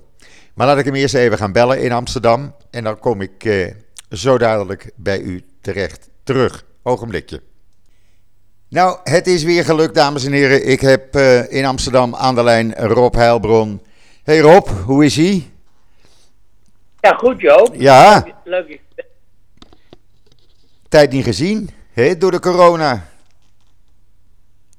Maar 0.53 0.68
laat 0.68 0.77
ik 0.77 0.86
hem 0.86 0.96
eerst 0.96 1.15
even 1.15 1.38
gaan 1.38 1.51
bellen 1.51 1.82
in 1.82 1.92
Amsterdam. 1.92 2.56
En 2.72 2.84
dan 2.84 3.00
kom 3.00 3.22
ik 3.22 3.44
eh, 3.44 3.74
zo 4.10 4.38
dadelijk 4.38 4.92
bij 4.96 5.20
u 5.20 5.44
terecht 5.62 6.10
terug. 6.24 6.65
Ogenblikje. 6.84 7.42
Nou, 8.70 8.98
het 9.03 9.27
is 9.27 9.44
weer 9.44 9.65
gelukt, 9.65 9.96
dames 9.96 10.25
en 10.25 10.32
heren. 10.32 10.68
Ik 10.68 10.82
heb 10.82 11.15
uh, 11.15 11.51
in 11.51 11.65
Amsterdam 11.65 12.15
aan 12.15 12.36
de 12.36 12.44
lijn 12.44 12.75
Rob 12.75 13.15
Heilbron. 13.15 13.82
Hey 14.24 14.39
Rob, 14.39 14.68
hoe 14.86 15.06
is 15.06 15.15
hij? 15.15 15.51
Ja, 17.00 17.13
goed 17.13 17.42
Joop. 17.42 17.75
Ja. 17.75 18.25
Leuk. 18.44 18.80
Tijd 20.89 21.12
niet 21.12 21.24
gezien, 21.24 21.70
hè, 21.94 22.18
door 22.18 22.32
de 22.32 22.39
corona. 22.39 23.08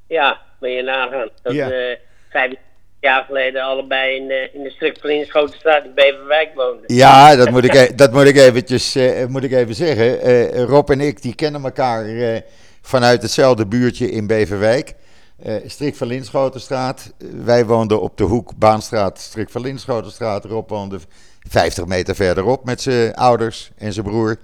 Ja, 0.07 0.41
ben 0.61 0.71
je 0.71 0.83
nagaan. 0.83 1.29
Dat 1.43 1.53
ja. 1.53 1.71
uh, 1.71 1.97
vijf 2.31 2.53
jaar 3.01 3.25
geleden 3.25 3.63
allebei 3.63 4.17
in, 4.17 4.31
uh, 4.31 4.55
in 4.55 4.63
de 4.63 4.71
strikt 4.71 4.99
straat 5.55 5.85
in 5.85 5.95
Beverwijk 5.95 6.55
woonden. 6.55 6.95
Ja, 6.95 7.37
dat 7.37 7.51
moet 7.51 7.65
ik, 7.65 7.75
e- 7.75 7.95
dat 7.95 8.13
moet 8.13 8.27
ik, 8.27 8.37
eventjes, 8.37 8.97
uh, 8.97 9.27
moet 9.27 9.45
ik 9.45 9.53
even 9.53 9.75
zeggen. 9.75 10.65
Rob 10.65 10.91
en 10.91 11.01
ik, 11.01 11.23
die 11.23 11.35
kennen 11.35 11.65
elkaar 11.65 12.05
vanuit 12.83 13.23
hetzelfde 13.23 13.67
buurtje 13.67 14.11
in 14.11 14.27
Beverwijk. 14.27 14.95
Uh, 15.43 15.55
Strik 15.67 15.97
van 15.97 16.07
Linschotenstraat. 16.07 17.13
wij 17.45 17.67
woonden 17.67 18.01
op 18.01 18.17
de 18.17 18.25
hoek 18.25 18.57
Baanstraat, 18.57 19.19
Strik 19.19 19.51
van 19.51 19.61
Linschotenstraat. 19.61 20.45
Rob 20.45 20.69
woonde 20.69 20.99
50 21.49 21.87
meter 21.87 22.15
verderop 22.15 22.65
met 22.65 22.81
zijn 22.83 23.15
ouders 23.15 23.71
en 23.77 23.93
zijn 23.93 24.07
broer. 24.07 24.39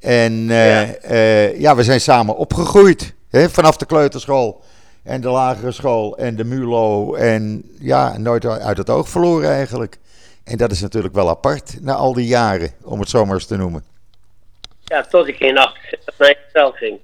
En 0.00 0.32
uh, 0.32 0.86
ja. 0.86 1.10
Uh, 1.10 1.60
ja. 1.60 1.76
we 1.76 1.82
zijn 1.82 2.00
samen 2.00 2.36
opgegroeid. 2.36 3.14
Hè, 3.30 3.50
vanaf 3.50 3.76
de 3.76 3.86
kleuterschool 3.86 4.62
en 5.02 5.20
de 5.20 5.28
lagere 5.28 5.72
school 5.72 6.16
en 6.16 6.36
de 6.36 6.44
MULO. 6.44 7.14
En 7.14 7.62
ja, 7.78 8.18
nooit 8.18 8.46
uit 8.46 8.76
het 8.76 8.90
oog 8.90 9.08
verloren 9.08 9.50
eigenlijk. 9.50 9.98
En 10.44 10.56
dat 10.56 10.70
is 10.70 10.80
natuurlijk 10.80 11.14
wel 11.14 11.28
apart 11.28 11.76
na 11.80 11.94
al 11.94 12.12
die 12.12 12.26
jaren, 12.26 12.70
om 12.82 13.00
het 13.00 13.08
zomaar 13.08 13.34
eens 13.34 13.46
te 13.46 13.56
noemen. 13.56 13.84
Ja, 14.84 15.02
tot 15.02 15.28
ik 15.28 15.40
in 15.40 15.58
68 15.58 16.18
naar 16.18 16.36
Israël 16.46 16.72
ging. 16.72 16.98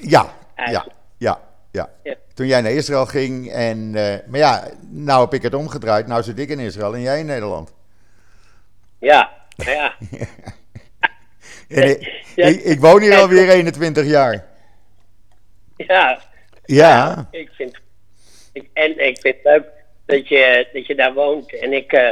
Ja, 0.00 0.34
ja, 0.56 0.86
ja, 1.16 1.40
ja, 1.70 1.88
ja. 2.02 2.14
Toen 2.34 2.46
jij 2.46 2.60
naar 2.60 2.72
Israël 2.72 3.06
ging 3.06 3.52
en... 3.52 3.78
Uh, 3.94 4.14
maar 4.26 4.38
ja, 4.38 4.68
nou 4.88 5.20
heb 5.20 5.34
ik 5.34 5.42
het 5.42 5.54
omgedraaid. 5.54 6.06
Nou 6.06 6.22
zit 6.22 6.38
ik 6.38 6.48
in 6.48 6.58
Israël 6.58 6.94
en 6.94 7.00
jij 7.00 7.18
in 7.18 7.26
Nederland. 7.26 7.74
Ja, 8.98 9.30
ja. 9.56 9.94
ik, 11.68 12.24
ik, 12.34 12.60
ik, 12.60 12.80
woon 12.80 13.00
hier 13.00 13.16
alweer 13.16 13.48
21 13.48 14.06
jaar. 14.06 14.46
Ja. 15.76 16.20
Ja. 16.64 17.28
ik 17.30 17.50
vind, 17.52 17.80
ik, 18.52 18.68
en 18.72 19.06
ik 19.06 19.18
vind 19.20 19.36
het 19.42 19.44
leuk 19.44 19.64
dat 20.06 20.28
je, 20.28 20.68
dat 20.72 20.86
je 20.86 20.94
daar 20.94 21.14
woont. 21.14 21.58
En 21.58 21.72
ik, 21.72 21.92
uh, 21.92 22.08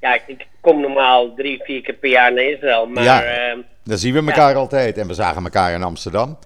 ja, 0.00 0.18
ik 0.26 0.46
kom 0.60 0.80
normaal 0.80 1.34
drie, 1.34 1.62
vier 1.62 1.82
keer 1.82 1.94
per 1.94 2.10
jaar 2.10 2.32
naar 2.32 2.44
Israël. 2.44 2.86
Maar, 2.86 3.04
ja, 3.04 3.54
uh, 3.54 3.62
dan 3.84 3.98
zien 3.98 4.12
we 4.12 4.18
elkaar 4.18 4.50
ja. 4.50 4.56
altijd. 4.56 4.98
En 4.98 5.06
we 5.06 5.14
zagen 5.14 5.44
elkaar 5.44 5.72
in 5.72 5.82
Amsterdam. 5.82 6.38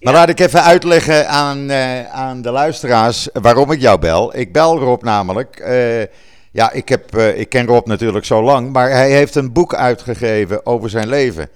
Maar 0.00 0.12
laat 0.12 0.28
ik 0.28 0.40
even 0.40 0.62
uitleggen 0.62 1.28
aan, 1.28 1.70
uh, 1.70 2.08
aan 2.08 2.42
de 2.42 2.50
luisteraars 2.50 3.28
waarom 3.32 3.70
ik 3.70 3.80
jou 3.80 3.98
bel. 3.98 4.36
Ik 4.36 4.52
bel 4.52 4.78
Rob 4.78 5.02
namelijk. 5.02 5.60
Uh, 5.60 6.02
ja, 6.50 6.72
ik, 6.72 6.88
heb, 6.88 7.16
uh, 7.16 7.38
ik 7.38 7.48
ken 7.48 7.66
Rob 7.66 7.86
natuurlijk 7.86 8.24
zo 8.24 8.42
lang, 8.42 8.72
maar 8.72 8.90
hij 8.90 9.10
heeft 9.10 9.34
een 9.34 9.52
boek 9.52 9.74
uitgegeven 9.74 10.66
over 10.66 10.90
zijn 10.90 11.08
leven. 11.08 11.48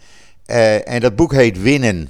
en 0.84 1.00
dat 1.00 1.16
boek 1.16 1.32
heet 1.32 1.62
Winnen. 1.62 2.08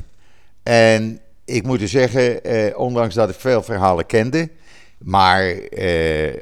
En 0.62 1.20
ik 1.44 1.62
moet 1.62 1.80
u 1.80 1.86
zeggen, 1.86 2.40
ondanks 2.76 3.14
dat 3.14 3.28
ik 3.28 3.40
veel 3.40 3.62
verhalen 3.62 4.06
kende, 4.06 4.48
maar 4.98 5.54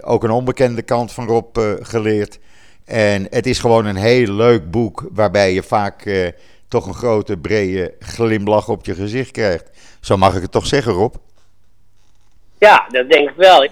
ook 0.01 0.25
een 0.25 0.31
onbekende 0.31 0.83
kant 0.83 1.13
van 1.13 1.27
Rob 1.27 1.59
geleerd. 1.81 2.39
En 2.85 3.27
het 3.31 3.47
is 3.47 3.59
gewoon 3.59 3.87
een 3.87 3.97
heel 3.97 4.33
leuk 4.33 4.71
boek 4.71 5.09
waarbij 5.13 5.53
je 5.53 5.63
vaak 5.63 6.33
toch 6.69 6.87
een 6.87 6.95
grote, 6.95 7.37
brede 7.37 7.95
glimlach 7.99 8.69
op 8.69 8.85
je 8.85 8.95
gezicht 8.95 9.31
krijgt. 9.31 9.97
Zo 10.01 10.17
mag 10.17 10.37
ik 10.37 10.43
het 10.43 10.53
toch 10.53 10.67
zeggen, 10.67 10.93
Rob? 10.93 11.15
Ja, 12.59 12.87
dat 12.89 13.11
denk 13.11 13.31
ik 13.31 13.37
wel. 13.37 13.65
Ik 13.65 13.71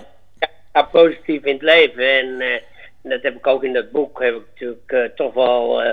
ga 0.73 0.83
positief 0.83 1.45
in 1.45 1.53
het 1.53 1.63
leven. 1.63 2.19
En 2.19 2.27
uh, 2.27 2.57
dat 3.03 3.23
heb 3.23 3.37
ik 3.37 3.47
ook 3.47 3.65
in 3.65 3.73
dat 3.73 3.91
boek. 3.91 4.23
Heb 4.23 4.35
ik 4.35 4.43
natuurlijk 4.53 4.93
uh, 4.93 5.05
toch 5.05 5.35
wel 5.35 5.85
uh, 5.85 5.93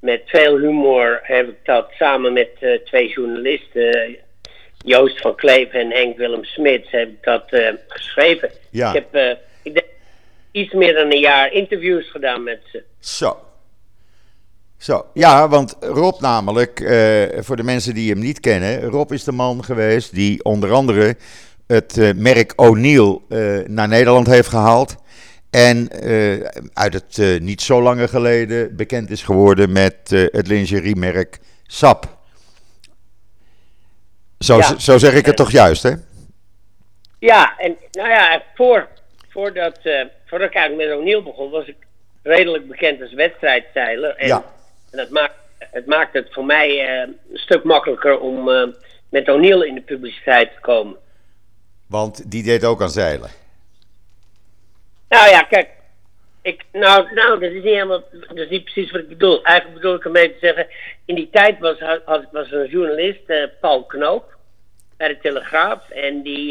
met 0.00 0.22
veel 0.24 0.58
humor. 0.58 1.20
Heb 1.22 1.48
ik 1.48 1.64
dat 1.64 1.90
samen 1.90 2.32
met 2.32 2.48
twee 2.84 3.08
journalisten. 3.08 4.16
Joost 4.84 5.20
van 5.20 5.34
Kleef 5.34 5.72
en 5.72 5.90
Henk 5.90 6.16
Willem 6.16 6.44
Smits. 6.44 6.90
Heb 6.90 7.08
ik 7.08 7.22
dat 7.22 7.44
geschreven. 7.88 8.50
Ja. 8.70 8.94
Ik 8.94 9.04
heb 9.12 9.38
ik 9.62 9.74
denk, 9.74 9.86
iets 10.50 10.72
meer 10.72 10.94
dan 10.94 11.12
een 11.12 11.20
jaar 11.20 11.52
interviews 11.52 12.10
gedaan 12.10 12.42
met 12.42 12.60
ze. 12.72 12.82
Zo. 13.00 13.45
Zo, 14.78 15.06
ja, 15.12 15.48
want 15.48 15.76
Rob 15.80 16.20
namelijk, 16.20 16.80
uh, 16.80 17.24
voor 17.38 17.56
de 17.56 17.62
mensen 17.62 17.94
die 17.94 18.10
hem 18.10 18.18
niet 18.18 18.40
kennen, 18.40 18.82
Rob 18.82 19.12
is 19.12 19.24
de 19.24 19.32
man 19.32 19.64
geweest 19.64 20.14
die 20.14 20.44
onder 20.44 20.72
andere 20.72 21.16
het 21.66 21.96
uh, 21.96 22.14
merk 22.14 22.52
O'Neill 22.56 23.18
uh, 23.28 23.58
naar 23.66 23.88
Nederland 23.88 24.26
heeft 24.26 24.48
gehaald. 24.48 24.96
En 25.50 25.88
uit 26.72 26.92
het 26.92 27.40
niet 27.40 27.62
zo 27.62 27.82
lange 27.82 28.08
geleden 28.08 28.76
bekend 28.76 29.10
is 29.10 29.22
geworden 29.22 29.72
met 29.72 30.10
het 30.10 30.46
lingeriemerk 30.46 31.38
SAP. 31.66 32.16
Zo, 34.38 34.56
ja. 34.56 34.78
zo 34.78 34.98
zeg 34.98 35.14
ik 35.14 35.26
het 35.26 35.36
toch 35.36 35.50
juist, 35.50 35.82
hè? 35.82 35.92
Ja, 37.18 37.58
en 37.58 37.76
nou 37.92 38.08
ja, 38.08 38.42
voor, 38.54 38.88
voordat, 39.28 39.78
voordat 40.26 40.48
ik 40.48 40.54
eigenlijk 40.54 40.88
met 40.88 40.98
O'Neill 40.98 41.22
begon, 41.22 41.50
was 41.50 41.66
ik 41.66 41.76
redelijk 42.22 42.68
bekend 42.68 43.02
als 43.02 43.12
wedstrijdzeiler. 43.12 44.16
En 44.16 44.26
ja 44.26 44.44
en 44.96 45.02
dat 45.02 45.10
maakt, 45.10 45.34
het 45.58 45.86
maakt 45.86 46.12
het 46.12 46.28
voor 46.30 46.44
mij 46.44 46.68
uh, 46.68 47.14
een 47.32 47.38
stuk 47.38 47.64
makkelijker 47.64 48.18
om 48.18 48.48
uh, 48.48 48.66
met 49.08 49.28
O'Neill 49.28 49.66
in 49.66 49.74
de 49.74 49.80
publiciteit 49.80 50.54
te 50.54 50.60
komen. 50.60 50.96
Want 51.86 52.30
die 52.30 52.42
deed 52.42 52.64
ook 52.64 52.82
aan 52.82 52.90
zeilen. 52.90 53.30
Nou 55.08 55.30
ja, 55.30 55.42
kijk. 55.42 55.68
Ik, 56.42 56.64
nou, 56.72 57.14
nou, 57.14 57.40
dat 57.40 57.50
is 57.50 57.52
niet 57.52 57.62
helemaal, 57.62 58.02
dat 58.10 58.36
is 58.36 58.48
niet 58.48 58.64
precies 58.64 58.90
wat 58.90 59.00
ik 59.00 59.08
bedoel. 59.08 59.44
Eigenlijk 59.44 59.80
bedoel 59.80 59.96
ik 59.96 60.04
ermee 60.04 60.32
te 60.32 60.38
zeggen, 60.40 60.66
in 61.04 61.14
die 61.14 61.28
tijd 61.30 61.58
was, 61.58 61.78
had, 62.04 62.24
was 62.32 62.52
er 62.52 62.60
een 62.60 62.70
journalist, 62.70 63.20
uh, 63.26 63.44
Paul 63.60 63.84
Knoop, 63.84 64.36
bij 64.96 65.08
de 65.08 65.18
Telegraaf. 65.18 65.90
En 65.90 66.22
die, 66.22 66.48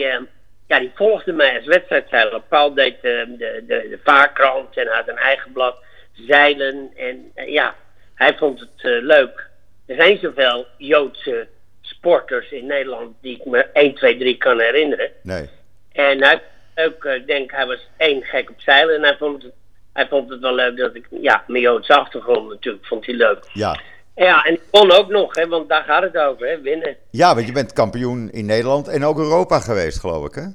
ja, 0.68 0.80
die 0.80 0.92
volgde 0.96 1.32
mij 1.32 1.58
als 1.58 1.66
wedstrijdzeiler. 1.66 2.42
Paul 2.42 2.74
deed 2.74 3.02
de, 3.02 3.36
de, 3.38 3.64
de, 3.68 3.88
de 3.90 4.00
vaarkrant 4.04 4.78
en 4.78 4.88
had 4.88 5.08
een 5.08 5.18
eigen 5.18 5.52
blad, 5.52 5.78
zeilen. 6.14 6.92
En 6.96 7.32
ja, 7.36 7.76
hij 8.16 8.38
vond 8.38 8.60
het 8.60 8.84
uh, 8.84 9.02
leuk. 9.02 9.50
Er 9.86 9.96
zijn 9.96 10.18
zoveel 10.18 10.66
Joodse 10.78 11.48
sporters 11.82 12.52
in 12.52 12.66
Nederland 12.66 13.16
die 13.22 13.36
ik 13.36 13.46
me 13.46 13.64
1, 13.74 13.96
2, 13.96 14.18
3 14.18 14.38
kan 14.38 14.60
herinneren. 14.60 15.12
Nee. 15.22 15.50
En 15.92 16.24
hij 16.24 16.42
ook, 16.76 17.06
ik 17.06 17.28
denk, 17.28 17.52
hij 17.52 17.66
was 17.66 17.88
één 17.98 18.24
gek 18.24 18.50
op 18.50 18.62
zeilen 18.62 18.96
en 18.96 19.02
hij 19.02 19.18
vond 19.18 19.44
het, 19.44 19.54
hij 19.94 20.08
vond 20.08 20.30
het 20.30 20.40
wel 20.40 20.56
leuk 20.56 20.78
dat 20.78 20.96
ik, 20.96 21.08
ja, 21.10 21.44
mijn 21.48 21.62
Joodse 21.64 21.96
achtergrond 21.96 22.50
natuurlijk, 22.50 22.86
vond 22.86 23.06
hij 23.06 23.16
leuk. 23.16 23.50
Ja. 23.54 23.80
Ja, 24.16 24.44
en 24.44 24.54
ik 24.54 24.62
won 24.72 24.92
ook 24.92 25.10
nog, 25.10 25.36
hè, 25.36 25.48
want 25.48 25.70
daar 25.70 25.84
gaat 25.84 26.04
het 26.04 26.18
over, 26.18 26.48
hè, 26.48 26.62
winnen. 26.62 26.98
Ja, 27.10 27.36
want 27.36 27.48
je 27.48 27.54
bent 27.54 27.74
kampioen 27.74 28.32
in 28.32 28.46
Nederland 28.46 28.88
en 28.88 29.04
ook 29.04 29.18
Europa 29.18 29.60
geweest, 29.60 30.00
geloof 30.00 30.26
ik, 30.26 30.36
hè? 30.36 30.46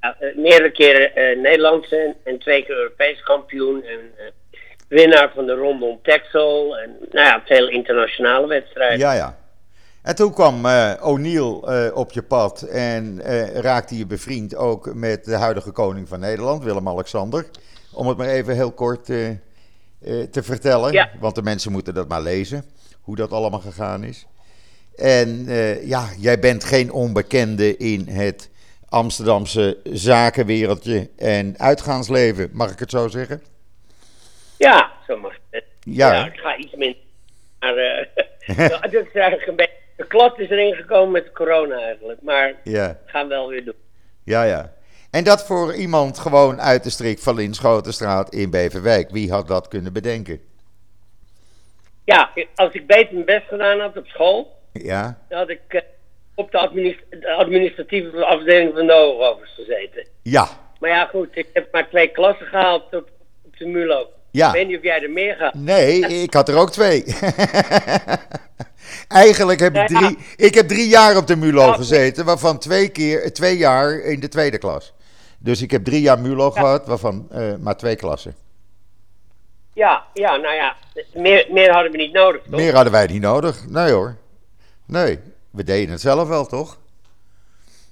Ja, 0.00 0.16
meerdere 0.34 0.70
keren 0.70 1.10
uh, 1.14 1.42
Nederlandse 1.42 2.16
en 2.24 2.38
twee 2.38 2.64
keer 2.64 2.76
Europees 2.76 3.22
kampioen. 3.22 3.84
En, 3.84 3.98
uh, 4.18 4.24
winnaar 4.92 5.30
van 5.34 5.46
de 5.46 5.54
ronde 5.54 5.84
om 5.84 5.98
Texel. 6.02 6.78
En 6.78 6.96
nou 7.10 7.26
ja, 7.26 7.42
veel 7.44 7.68
internationale 7.68 8.46
wedstrijden. 8.46 8.98
Ja, 8.98 9.12
ja. 9.12 9.36
En 10.02 10.14
toen 10.14 10.32
kwam 10.32 10.66
uh, 10.66 10.92
O'Neill 11.00 11.60
uh, 11.64 11.96
op 11.96 12.12
je 12.12 12.22
pad 12.22 12.62
en 12.62 13.20
uh, 13.26 13.48
raakte 13.54 13.98
je 13.98 14.06
bevriend 14.06 14.56
ook 14.56 14.94
met 14.94 15.24
de 15.24 15.34
huidige 15.36 15.70
koning 15.70 16.08
van 16.08 16.20
Nederland, 16.20 16.64
Willem-Alexander. 16.64 17.46
Om 17.94 18.06
het 18.08 18.16
maar 18.16 18.28
even 18.28 18.54
heel 18.54 18.72
kort 18.72 19.04
te 19.04 20.42
vertellen, 20.42 20.92
Ja. 20.92 21.10
want 21.20 21.34
de 21.34 21.42
mensen 21.42 21.72
moeten 21.72 21.94
dat 21.94 22.08
maar 22.08 22.22
lezen, 22.22 22.64
hoe 23.00 23.16
dat 23.16 23.32
allemaal 23.32 23.60
gegaan 23.60 24.04
is. 24.04 24.26
En 24.96 25.46
ja, 25.84 26.08
jij 26.18 26.38
bent 26.38 26.64
geen 26.64 26.92
onbekende 26.92 27.76
in 27.76 28.08
het 28.08 28.50
Amsterdamse 28.88 29.78
zakenwereldje 29.84 31.10
en 31.16 31.54
uitgaansleven, 31.58 32.48
mag 32.52 32.70
ik 32.72 32.78
het 32.78 32.90
zo 32.90 33.08
zeggen? 33.08 33.42
Ja, 34.62 34.92
zo 35.06 35.16
mag 35.18 35.32
het. 35.50 35.64
Ja. 35.80 36.12
Ja, 36.12 36.26
ik 36.26 36.38
ga 36.40 36.56
iets 36.56 36.74
minder. 36.74 37.00
Maar 37.60 37.76
eh 37.76 38.06
dat 38.80 38.92
is 38.92 39.12
eigenlijk 39.12 39.46
een 39.46 39.56
beetje... 39.56 39.80
De 39.96 40.06
klad 40.06 40.38
is 40.38 40.50
erin 40.50 40.74
gekomen 40.74 41.10
met 41.12 41.32
corona 41.32 41.80
eigenlijk. 41.80 42.22
Maar 42.22 42.54
Ja, 42.64 42.98
gaan 43.06 43.22
we 43.28 43.34
wel 43.34 43.48
weer 43.48 43.64
doen. 43.64 43.74
ja, 44.24 44.42
ja. 44.42 44.72
En 45.10 45.24
dat 45.24 45.46
voor 45.46 45.74
iemand 45.74 46.18
gewoon 46.18 46.60
uit 46.60 46.84
de 46.84 46.90
streek 46.90 47.18
van 47.18 47.34
Linschotenstraat 47.34 48.34
in 48.34 48.50
Beverwijk. 48.50 49.10
Wie 49.10 49.30
had 49.30 49.48
dat 49.48 49.68
kunnen 49.68 49.92
bedenken? 49.92 50.40
Ja, 52.04 52.30
als 52.54 52.72
ik 52.72 52.86
beter 52.86 53.12
mijn 53.14 53.24
best 53.24 53.46
gedaan 53.48 53.80
had 53.80 53.96
op 53.96 54.06
school... 54.06 54.60
Ja, 54.72 55.18
dan 55.28 55.38
had 55.38 55.48
ik 55.48 55.60
eh, 55.68 55.80
op 56.34 56.50
de, 56.50 56.58
administ- 56.58 57.02
de 57.10 57.32
administratieve 57.32 58.24
afdeling 58.24 58.72
van 58.74 58.86
de 58.86 58.92
hoogovers 58.92 59.54
gezeten. 59.54 60.06
ja, 60.22 60.48
Maar 60.80 60.90
ja, 60.90 61.06
goed, 61.06 61.28
ik 61.36 61.46
heb 61.52 61.72
maar 61.72 61.88
twee 61.88 62.08
klassen 62.08 62.46
gehaald 62.46 62.84
op, 62.94 63.10
op 63.44 63.56
de 63.56 63.66
MULO. 63.66 64.08
Ja. 64.32 64.46
Ik 64.46 64.52
weet 64.52 64.66
niet 64.66 64.76
of 64.76 64.82
jij 64.82 65.02
er 65.02 65.10
meer 65.10 65.36
gaat. 65.36 65.54
Nee, 65.54 66.00
ik 66.22 66.34
had 66.34 66.48
er 66.48 66.56
ook 66.56 66.70
twee. 66.70 67.04
Eigenlijk 69.08 69.60
heb 69.60 69.76
ik 69.76 69.88
ja. 69.88 69.98
drie, 69.98 70.18
ik 70.36 70.54
heb 70.54 70.68
drie 70.68 70.88
jaar 70.88 71.16
op 71.16 71.26
de 71.26 71.36
MULO 71.36 71.72
gezeten, 71.72 72.24
waarvan 72.24 72.58
twee, 72.58 72.88
keer, 72.88 73.32
twee 73.32 73.56
jaar 73.56 74.00
in 74.00 74.20
de 74.20 74.28
tweede 74.28 74.58
klas. 74.58 74.94
Dus 75.38 75.62
ik 75.62 75.70
heb 75.70 75.84
drie 75.84 76.00
jaar 76.00 76.18
MULO 76.18 76.50
gehad, 76.50 76.86
waarvan 76.86 77.28
eh, 77.30 77.54
maar 77.60 77.76
twee 77.76 77.96
klassen. 77.96 78.34
Ja, 79.74 80.04
ja, 80.14 80.36
nou 80.36 80.54
ja, 80.54 80.76
meer, 81.14 81.46
meer 81.50 81.72
hadden 81.72 81.92
we 81.92 81.98
niet 81.98 82.12
nodig, 82.12 82.42
toch? 82.42 82.60
Meer 82.60 82.74
hadden 82.74 82.92
wij 82.92 83.06
niet 83.06 83.22
nodig. 83.22 83.68
Nee 83.68 83.92
hoor. 83.92 84.16
Nee, 84.86 85.18
we 85.50 85.64
deden 85.64 85.90
het 85.90 86.00
zelf 86.00 86.28
wel, 86.28 86.46
toch? 86.46 86.78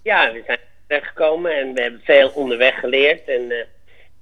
Ja, 0.02 0.32
we 0.32 0.42
zijn 0.46 0.58
terechtgekomen 0.86 1.56
en 1.56 1.74
we 1.74 1.82
hebben 1.82 2.00
veel 2.04 2.28
onderweg 2.28 2.78
geleerd. 2.78 3.28
En 3.28 3.50
eh, 3.50 3.64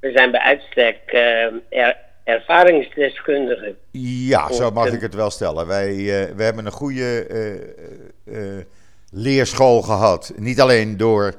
we 0.01 0.13
zijn 0.13 0.31
bij 0.31 0.41
uitstek 0.41 0.99
eh, 1.07 1.45
er, 1.69 1.97
ervaringsdeskundigen. 2.29 3.77
Ja, 3.91 4.53
zo 4.53 4.71
mag 4.71 4.93
ik 4.93 5.01
het 5.01 5.15
wel 5.15 5.31
stellen. 5.31 5.67
Wij 5.67 5.91
eh, 5.91 6.35
we 6.37 6.43
hebben 6.43 6.67
een 6.67 6.73
goede 6.73 7.27
eh, 7.27 8.59
eh, 8.59 8.65
leerschool 9.11 9.83
gehad. 9.83 10.33
Niet 10.37 10.61
alleen 10.61 10.97
door 10.97 11.35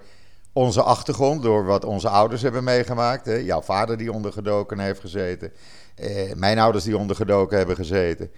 onze 0.53 0.81
achtergrond, 0.81 1.43
door 1.43 1.65
wat 1.65 1.85
onze 1.85 2.09
ouders 2.09 2.41
hebben 2.41 2.63
meegemaakt. 2.63 3.25
Hè. 3.25 3.35
Jouw 3.35 3.61
vader 3.61 3.97
die 3.97 4.11
ondergedoken 4.11 4.79
heeft 4.79 4.99
gezeten. 4.99 5.51
mijn 6.35 6.59
ouders 6.59 6.83
die 6.83 6.97
ondergedoken 6.97 7.57
hebben 7.57 7.75
gezeten. 7.75 8.31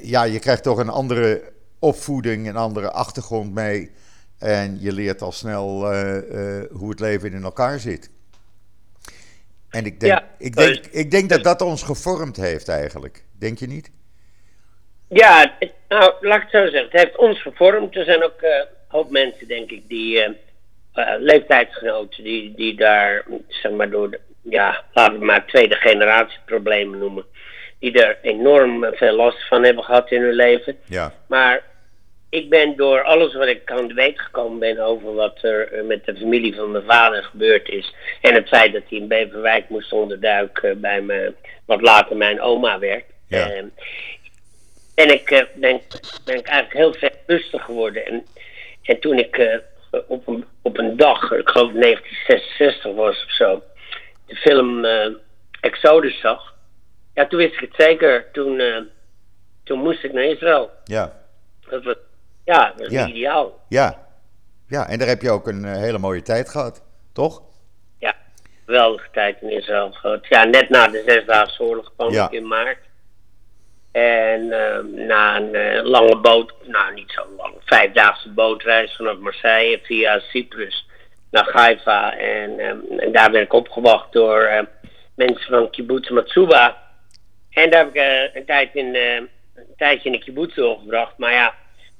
Ja, 0.00 0.22
je 0.22 0.38
krijgt 0.38 0.62
toch 0.62 0.78
een 0.78 0.88
andere 0.88 1.42
opvoeding, 1.78 2.48
een 2.48 2.56
andere 2.56 2.90
achtergrond 2.90 3.54
mee. 3.54 3.90
En 4.38 4.80
je 4.80 4.92
leert 4.92 5.22
al 5.22 5.32
snel 5.32 5.80
hoe 6.70 6.88
het 6.88 7.00
leven 7.00 7.32
in 7.32 7.42
elkaar 7.42 7.80
zit. 7.80 8.10
En 9.76 9.84
ik 9.84 10.00
denk, 10.00 10.12
Ja, 10.12 10.24
ik 10.38 10.56
denk, 10.56 10.68
dus- 10.68 10.90
ik 10.90 11.10
denk 11.10 11.28
dat 11.28 11.44
dat 11.44 11.62
ons 11.62 11.82
gevormd 11.82 12.36
heeft 12.36 12.68
eigenlijk. 12.68 13.24
Denk 13.38 13.58
je 13.58 13.66
niet? 13.66 13.90
Ja, 15.08 15.56
nou, 15.88 16.12
laat 16.20 16.36
ik 16.36 16.42
het 16.42 16.50
zo 16.50 16.62
zeggen. 16.62 16.90
Het 16.90 17.00
heeft 17.00 17.16
ons 17.16 17.42
gevormd. 17.42 17.96
Er 17.96 18.04
zijn 18.04 18.24
ook 18.24 18.40
eh, 18.40 18.50
een 18.50 18.66
hoop 18.88 19.10
mensen, 19.10 19.48
denk 19.48 19.70
ik, 19.70 19.88
die 19.88 20.22
eh, 20.22 20.30
eh, 20.92 21.20
leeftijdsgenoten, 21.20 22.24
die, 22.24 22.54
die 22.54 22.76
daar, 22.76 23.24
zeg 23.48 23.72
maar, 23.72 23.90
door 23.90 24.10
de, 24.10 24.20
ja, 24.42 24.84
laten 24.92 25.18
we 25.18 25.24
maar 25.24 25.46
tweede 25.46 25.74
generatie 25.74 26.38
problemen 26.44 26.98
noemen, 26.98 27.24
die 27.78 28.02
er 28.02 28.18
enorm 28.22 28.84
eh, 28.84 28.98
veel 28.98 29.14
last 29.16 29.48
van 29.48 29.64
hebben 29.64 29.84
gehad 29.84 30.10
in 30.10 30.22
hun 30.22 30.34
leven. 30.34 30.76
Ja. 30.84 31.12
Maar 31.28 31.62
ik 32.28 32.48
ben 32.48 32.76
door 32.76 33.02
alles 33.02 33.34
wat 33.34 33.46
ik 33.46 33.90
weet 33.94 34.20
gekomen 34.20 34.58
ben 34.58 34.78
over 34.78 35.14
wat 35.14 35.42
er 35.42 35.72
eh, 35.72 35.84
met 35.84 36.04
de 36.04 36.16
familie 36.16 36.54
van 36.54 36.70
mijn 36.70 36.84
vader 36.84 37.22
gebeurd 37.22 37.68
is. 37.68 37.94
En 38.20 38.34
het 38.34 38.48
feit 38.48 38.72
dat 38.72 38.82
hij 38.88 38.98
in 38.98 39.08
Beverwijk 39.08 39.68
moest 39.68 39.92
onderduiken 39.92 40.80
bij 40.80 41.00
me, 41.00 41.34
wat 41.64 41.80
later 41.80 42.16
mijn 42.16 42.40
oma 42.40 42.78
werd. 42.78 43.04
Ja. 43.28 43.50
Eh, 43.50 43.64
ben, 44.94 45.12
ik, 45.12 45.30
eh, 45.30 45.44
ben, 45.54 45.80
ben 46.24 46.36
ik 46.36 46.46
eigenlijk 46.46 46.72
heel 46.72 46.94
veel 46.94 47.18
rustig 47.26 47.64
geworden. 47.64 48.06
En, 48.06 48.26
en 48.82 49.00
toen 49.00 49.18
ik 49.18 49.38
eh, 49.96 50.00
op, 50.06 50.28
een, 50.28 50.44
op 50.62 50.78
een 50.78 50.96
dag, 50.96 51.32
ik 51.32 51.48
geloof 51.48 51.72
1966 51.72 52.94
was 52.94 53.24
of 53.24 53.30
zo, 53.30 53.62
de 54.26 54.36
film 54.36 54.84
eh, 54.84 55.10
Exodus 55.60 56.20
zag. 56.20 56.54
Ja, 57.14 57.26
toen 57.26 57.38
wist 57.38 57.54
ik 57.54 57.60
het 57.60 57.74
zeker. 57.76 58.30
Toen, 58.32 58.60
eh, 58.60 58.80
toen 59.64 59.78
moest 59.78 60.04
ik 60.04 60.12
naar 60.12 60.24
Israël. 60.24 60.70
Ja. 60.84 61.12
Dat 61.68 61.84
was, 61.84 61.94
ja, 62.46 62.72
dat 62.76 62.90
Ja. 62.90 63.06
ideaal. 63.06 63.60
Ja. 63.68 64.04
Ja, 64.68 64.88
en 64.88 64.98
daar 64.98 65.08
heb 65.08 65.22
je 65.22 65.30
ook 65.30 65.46
een 65.48 65.64
eh, 65.64 65.72
hele 65.76 65.98
mooie 65.98 66.22
tijd 66.22 66.48
gehad, 66.48 66.82
toch? 67.12 67.42
Ja, 67.98 68.14
geweldige 68.64 69.08
tijd 69.12 69.36
in 69.42 69.50
Israël 69.50 69.92
gehad. 69.92 70.26
Ja, 70.28 70.44
net 70.44 70.68
na 70.68 70.88
de 70.88 71.02
Zesdaagse 71.06 71.62
Oorlog 71.62 71.92
kwam 71.96 72.12
Ja. 72.12 72.24
ik 72.26 72.30
in 72.32 72.46
maart. 72.48 72.78
En 73.92 74.52
ehm, 74.52 75.06
na 75.06 75.36
een 75.36 75.54
eh, 75.54 75.82
lange 75.84 76.16
boot, 76.16 76.52
nou 76.62 76.94
niet 76.94 77.10
zo 77.12 77.26
lang, 77.36 77.54
vijfdaagse 77.64 78.30
bootreis 78.30 78.96
vanaf 78.96 79.18
Marseille 79.18 79.80
via 79.82 80.18
Cyprus 80.18 80.88
naar 81.30 81.48
Haifa. 81.52 82.16
En, 82.18 82.58
ehm, 82.58 82.98
en 82.98 83.12
daar 83.12 83.30
werd 83.30 83.44
ik 83.44 83.52
opgewacht 83.52 84.12
door 84.12 84.40
eh, 84.42 84.62
mensen 85.14 85.48
van 85.50 85.70
kibbutz 85.70 86.08
Matsuba. 86.10 86.76
En 87.50 87.70
daar 87.70 87.84
heb 87.84 87.88
ik 87.94 88.00
eh, 88.00 88.34
een, 88.34 88.44
tijd 88.46 88.74
in, 88.74 88.94
een 88.94 89.28
tijdje 89.76 90.10
in 90.10 90.12
de 90.18 90.24
kibbutz 90.24 90.54
doorgebracht. 90.54 91.18
Maar 91.18 91.32
ja, 91.32 91.54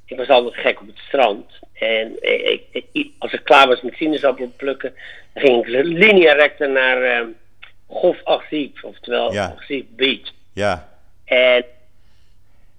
ik 0.06 0.16
was 0.16 0.28
altijd 0.28 0.54
gek 0.54 0.80
op 0.80 0.86
het 0.86 0.98
strand. 0.98 1.50
En 1.72 2.16
ik, 2.52 2.62
ik- 2.92 3.10
als 3.18 3.32
ik 3.32 3.40
klaar 3.44 3.68
was 3.68 3.80
met 3.80 3.94
sinaasappelen 3.94 4.56
plukken, 4.56 4.94
dan 5.34 5.42
ging 5.42 5.66
ik 5.66 5.84
linea 5.84 6.32
recta 6.32 6.66
naar 6.66 7.02
eh 7.02 7.26
Gof 7.88 8.22
Achzief, 8.24 8.84
oftewel 8.84 9.32
Ja. 9.32 9.54
Beach. 9.88 10.32
Ja. 10.52 10.88
En 11.24 11.64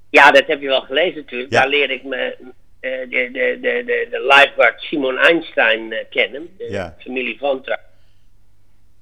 ja, 0.10 0.32
dat 0.32 0.48
heb 0.48 0.62
je 0.62 0.68
wel 0.68 0.82
gelezen 0.82 1.16
natuurlijk. 1.16 1.52
Ja. 1.52 1.60
Daar 1.60 1.70
leerde 1.70 1.94
ik 1.94 2.04
me 2.04 2.36
eh, 2.80 2.92
de, 3.00 3.30
de, 3.32 3.58
de, 3.62 3.84
de, 3.86 4.08
de 4.12 4.26
lifeguard 4.28 4.82
Simon 4.82 5.18
Einstein 5.18 5.92
eh, 5.94 6.04
kennen, 6.10 6.50
de 6.58 6.68
Ja. 6.70 6.96
familie 7.00 7.38
van 7.40 7.62
Tra. 7.63 7.80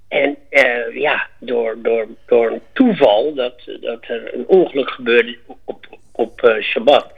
En 0.07 0.37
eh, 0.49 0.95
ja, 0.95 1.27
door, 1.39 1.81
door, 1.81 2.07
door 2.25 2.51
een 2.51 2.61
toeval 2.73 3.33
dat, 3.33 3.61
dat 3.81 4.03
er 4.07 4.33
een 4.33 4.47
ongeluk 4.47 4.89
gebeurde 4.89 5.37
op, 5.65 5.85
op 6.11 6.57
Shabbat. 6.61 7.11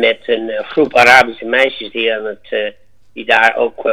Met 0.00 0.18
een 0.26 0.50
eh, 0.50 0.68
groep 0.70 0.94
Arabische 0.96 1.44
meisjes 1.44 1.90
die, 1.90 2.14
aan 2.14 2.24
het, 2.24 2.46
eh, 2.50 2.70
die 3.12 3.24
daar 3.24 3.56
ook 3.56 3.84
eh, 3.86 3.92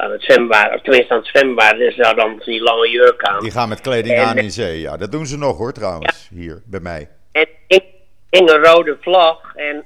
aan 0.00 0.10
het 0.10 0.22
zwemmen 0.22 0.48
waren. 0.48 0.74
Of 0.74 0.82
tenminste 0.82 1.12
aan 1.12 1.18
het 1.18 1.28
zwemmen 1.28 1.54
waren. 1.54 1.78
Dus 1.78 1.94
ze 1.94 2.02
hadden 2.02 2.22
allemaal 2.24 2.42
van 2.44 2.52
die 2.52 2.62
lange 2.62 2.88
jurk 2.90 3.22
aan. 3.22 3.40
Die 3.40 3.50
gaan 3.50 3.68
met 3.68 3.80
kleding 3.80 4.14
En- 4.18 4.24
aan 4.24 4.38
in 4.38 4.50
zee. 4.50 4.80
Ja, 4.80 4.96
dat 4.96 5.12
doen 5.12 5.26
ze 5.26 5.38
nog 5.38 5.56
hoor 5.58 5.72
trouwens, 5.72 6.28
hier 6.34 6.62
bij 6.66 6.80
mij. 6.80 7.08
En 7.32 7.46
ik 7.66 7.84
hing 8.30 8.50
een 8.50 8.64
rode 8.64 8.96
vlag. 9.00 9.52
En 9.54 9.84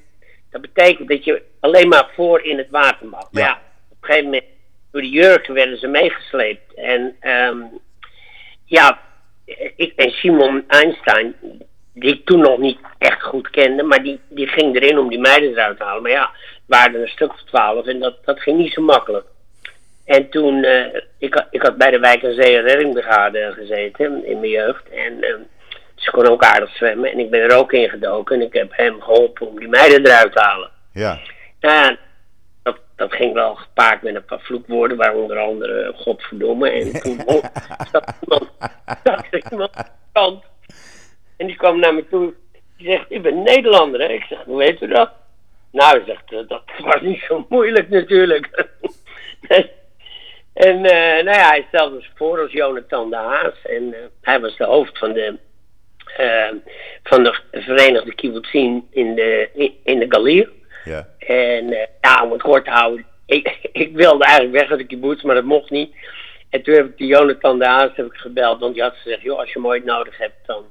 dat 0.50 0.60
betekent 0.60 1.08
dat 1.08 1.24
je 1.24 1.42
alleen 1.60 1.88
maar 1.88 2.10
voor 2.14 2.42
in 2.44 2.58
het 2.58 2.70
water 2.70 3.06
mag. 3.06 3.28
Maar 3.32 3.42
Ja. 3.42 3.48
ja, 3.48 3.60
op 3.90 3.96
een 4.00 4.04
gegeven 4.06 4.24
moment, 4.24 4.44
door 4.90 5.00
die 5.00 5.10
jurken 5.12 5.54
werden 5.54 5.78
ze 5.78 5.86
meegesleept. 5.86 6.74
En 6.74 7.16
ehm, 7.20 7.56
ja, 8.64 9.00
ik 9.76 9.92
en 9.96 10.10
Simon 10.10 10.64
Einstein, 10.68 11.34
die 11.94 12.14
ik 12.14 12.24
toen 12.24 12.40
nog 12.40 12.58
niet 12.58 12.78
echt 12.98 13.22
goed 13.22 13.50
kende, 13.50 13.82
maar 13.82 14.02
die, 14.02 14.20
die 14.28 14.46
ging 14.46 14.76
erin 14.76 14.98
om 14.98 15.08
die 15.08 15.18
meiden 15.20 15.50
eruit 15.50 15.76
te 15.78 15.84
halen. 15.84 16.02
Maar 16.02 16.10
ja, 16.10 16.30
het 16.32 16.60
waren 16.66 16.94
er 16.94 17.00
een 17.00 17.08
stuk 17.08 17.30
of 17.32 17.42
twaalf 17.42 17.86
en 17.86 17.98
dat, 18.00 18.24
dat 18.24 18.40
ging 18.40 18.58
niet 18.58 18.72
zo 18.72 18.82
makkelijk. 18.82 19.26
En 20.04 20.28
toen, 20.30 20.64
eh, 20.64 21.00
ik, 21.18 21.34
had- 21.34 21.46
ik 21.50 21.62
had 21.62 21.76
bij 21.76 21.90
de 21.90 21.98
Wijk 21.98 22.22
en 22.22 22.34
Zee 22.34 22.60
Reddingbrigade 22.60 23.52
gezeten 23.56 24.26
in 24.26 24.40
mijn 24.40 24.50
jeugd. 24.52 24.88
En 24.88 25.22
eh, 25.22 25.34
ze 25.94 26.10
kon 26.10 26.26
ook 26.28 26.42
aardig 26.44 26.76
zwemmen. 26.76 27.10
En 27.12 27.18
ik 27.18 27.30
ben 27.30 27.40
er 27.40 27.56
ook 27.56 27.72
in 27.72 27.88
gedoken. 27.88 28.34
En 28.40 28.46
ik 28.46 28.52
heb 28.52 28.72
hem 28.76 29.00
geholpen 29.02 29.46
om 29.46 29.58
die 29.58 29.68
meiden 29.68 30.06
eruit 30.06 30.32
te 30.32 30.40
halen. 30.40 30.70
Ja. 30.92 31.18
Nou 31.60 31.74
ja, 31.74 31.96
dat, 32.62 32.76
dat 32.96 33.12
ging 33.14 33.34
wel 33.34 33.54
gepaard 33.54 34.02
met 34.02 34.14
een 34.14 34.24
paar 34.24 34.40
vloekwoorden, 34.40 34.96
waar 34.96 35.14
onder 35.14 35.38
andere 35.38 35.80
eh, 35.82 35.98
godverdomme. 36.00 36.70
En 36.70 36.92
toen 37.02 37.20
zat 37.92 38.12
iemand, 38.22 38.50
zat 39.04 39.24
er 39.30 39.42
iemand. 39.50 39.70
En 41.42 41.48
die 41.48 41.56
kwam 41.56 41.78
naar 41.78 41.94
me 41.94 42.08
toe. 42.08 42.34
Die 42.76 42.90
zegt, 42.90 43.12
u 43.12 43.20
bent 43.20 43.44
Nederlander, 43.44 44.00
hè? 44.00 44.08
Ik 44.08 44.22
zeg, 44.22 44.38
hoe 44.44 44.58
weet 44.58 44.80
u 44.80 44.86
dat? 44.86 45.10
Nou, 45.72 45.90
hij 45.90 46.02
zegt, 46.06 46.32
"Eh, 46.32 46.48
dat 46.48 46.62
was 46.92 47.00
niet 47.00 47.24
zo 47.28 47.46
moeilijk 47.48 47.88
natuurlijk. 47.88 48.66
en 50.68 50.84
eh, 50.84 51.24
nou 51.24 51.38
ja, 51.38 51.48
hij 51.48 51.64
stelde 51.68 52.00
zich 52.00 52.12
voor 52.14 52.40
als 52.40 52.52
Jonathan 52.52 53.10
de 53.10 53.16
Haas. 53.16 53.54
En 53.62 53.94
eh, 53.94 54.00
hij 54.20 54.40
was 54.40 54.56
de 54.56 54.64
hoofd 54.64 54.98
van 54.98 55.12
de, 55.12 55.38
van 57.02 57.22
de 57.22 57.38
Verenigde 57.50 58.14
Kibbutzim 58.14 58.86
in 58.90 59.14
de, 59.14 59.50
in, 59.54 59.74
in 59.84 59.98
de 59.98 60.06
Galir. 60.08 60.50
Ja. 60.84 61.08
En 61.18 61.88
ja, 62.00 62.24
om 62.24 62.32
het 62.32 62.42
kort 62.42 62.64
te 62.64 62.70
houden. 62.70 63.06
Ik, 63.26 63.58
ik 63.72 63.96
wilde 63.96 64.24
eigenlijk 64.24 64.58
weg 64.58 64.70
uit 64.70 64.78
de 64.78 64.86
kibbutz, 64.86 65.22
maar 65.22 65.34
dat 65.34 65.44
mocht 65.44 65.70
niet. 65.70 65.94
En 66.50 66.62
toen 66.62 66.74
heb 66.74 66.86
ik 66.86 66.96
die 66.96 67.06
Jonathan 67.06 67.58
de 67.58 67.66
Haas 67.66 67.90
heb 67.94 68.06
ik 68.06 68.16
gebeld. 68.16 68.60
Want 68.60 68.74
die 68.74 68.82
had 68.82 68.96
gezegd, 68.96 69.22
joh, 69.22 69.38
als 69.38 69.52
je 69.52 69.60
me 69.60 69.66
ooit 69.66 69.84
nodig 69.84 70.18
hebt, 70.18 70.46
dan 70.46 70.64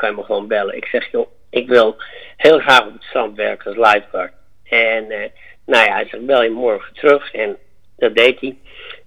kan 0.00 0.10
je 0.10 0.16
me 0.16 0.22
gewoon 0.22 0.46
bellen. 0.46 0.76
Ik 0.76 0.84
zeg, 0.84 1.10
joh, 1.10 1.26
ik 1.50 1.68
wil 1.68 1.96
heel 2.36 2.58
graag 2.58 2.86
op 2.86 2.92
het 2.92 3.02
strand 3.02 3.36
werken 3.36 3.66
als 3.66 3.92
lifeguard. 3.92 4.32
En 4.64 5.10
eh, 5.10 5.30
nou 5.66 5.84
ja, 5.84 5.92
hij 5.92 6.06
zegt, 6.10 6.26
bel 6.26 6.42
je 6.42 6.50
morgen 6.50 6.94
terug. 6.94 7.32
En 7.32 7.56
dat 7.96 8.14
deed 8.14 8.40
hij. 8.40 8.56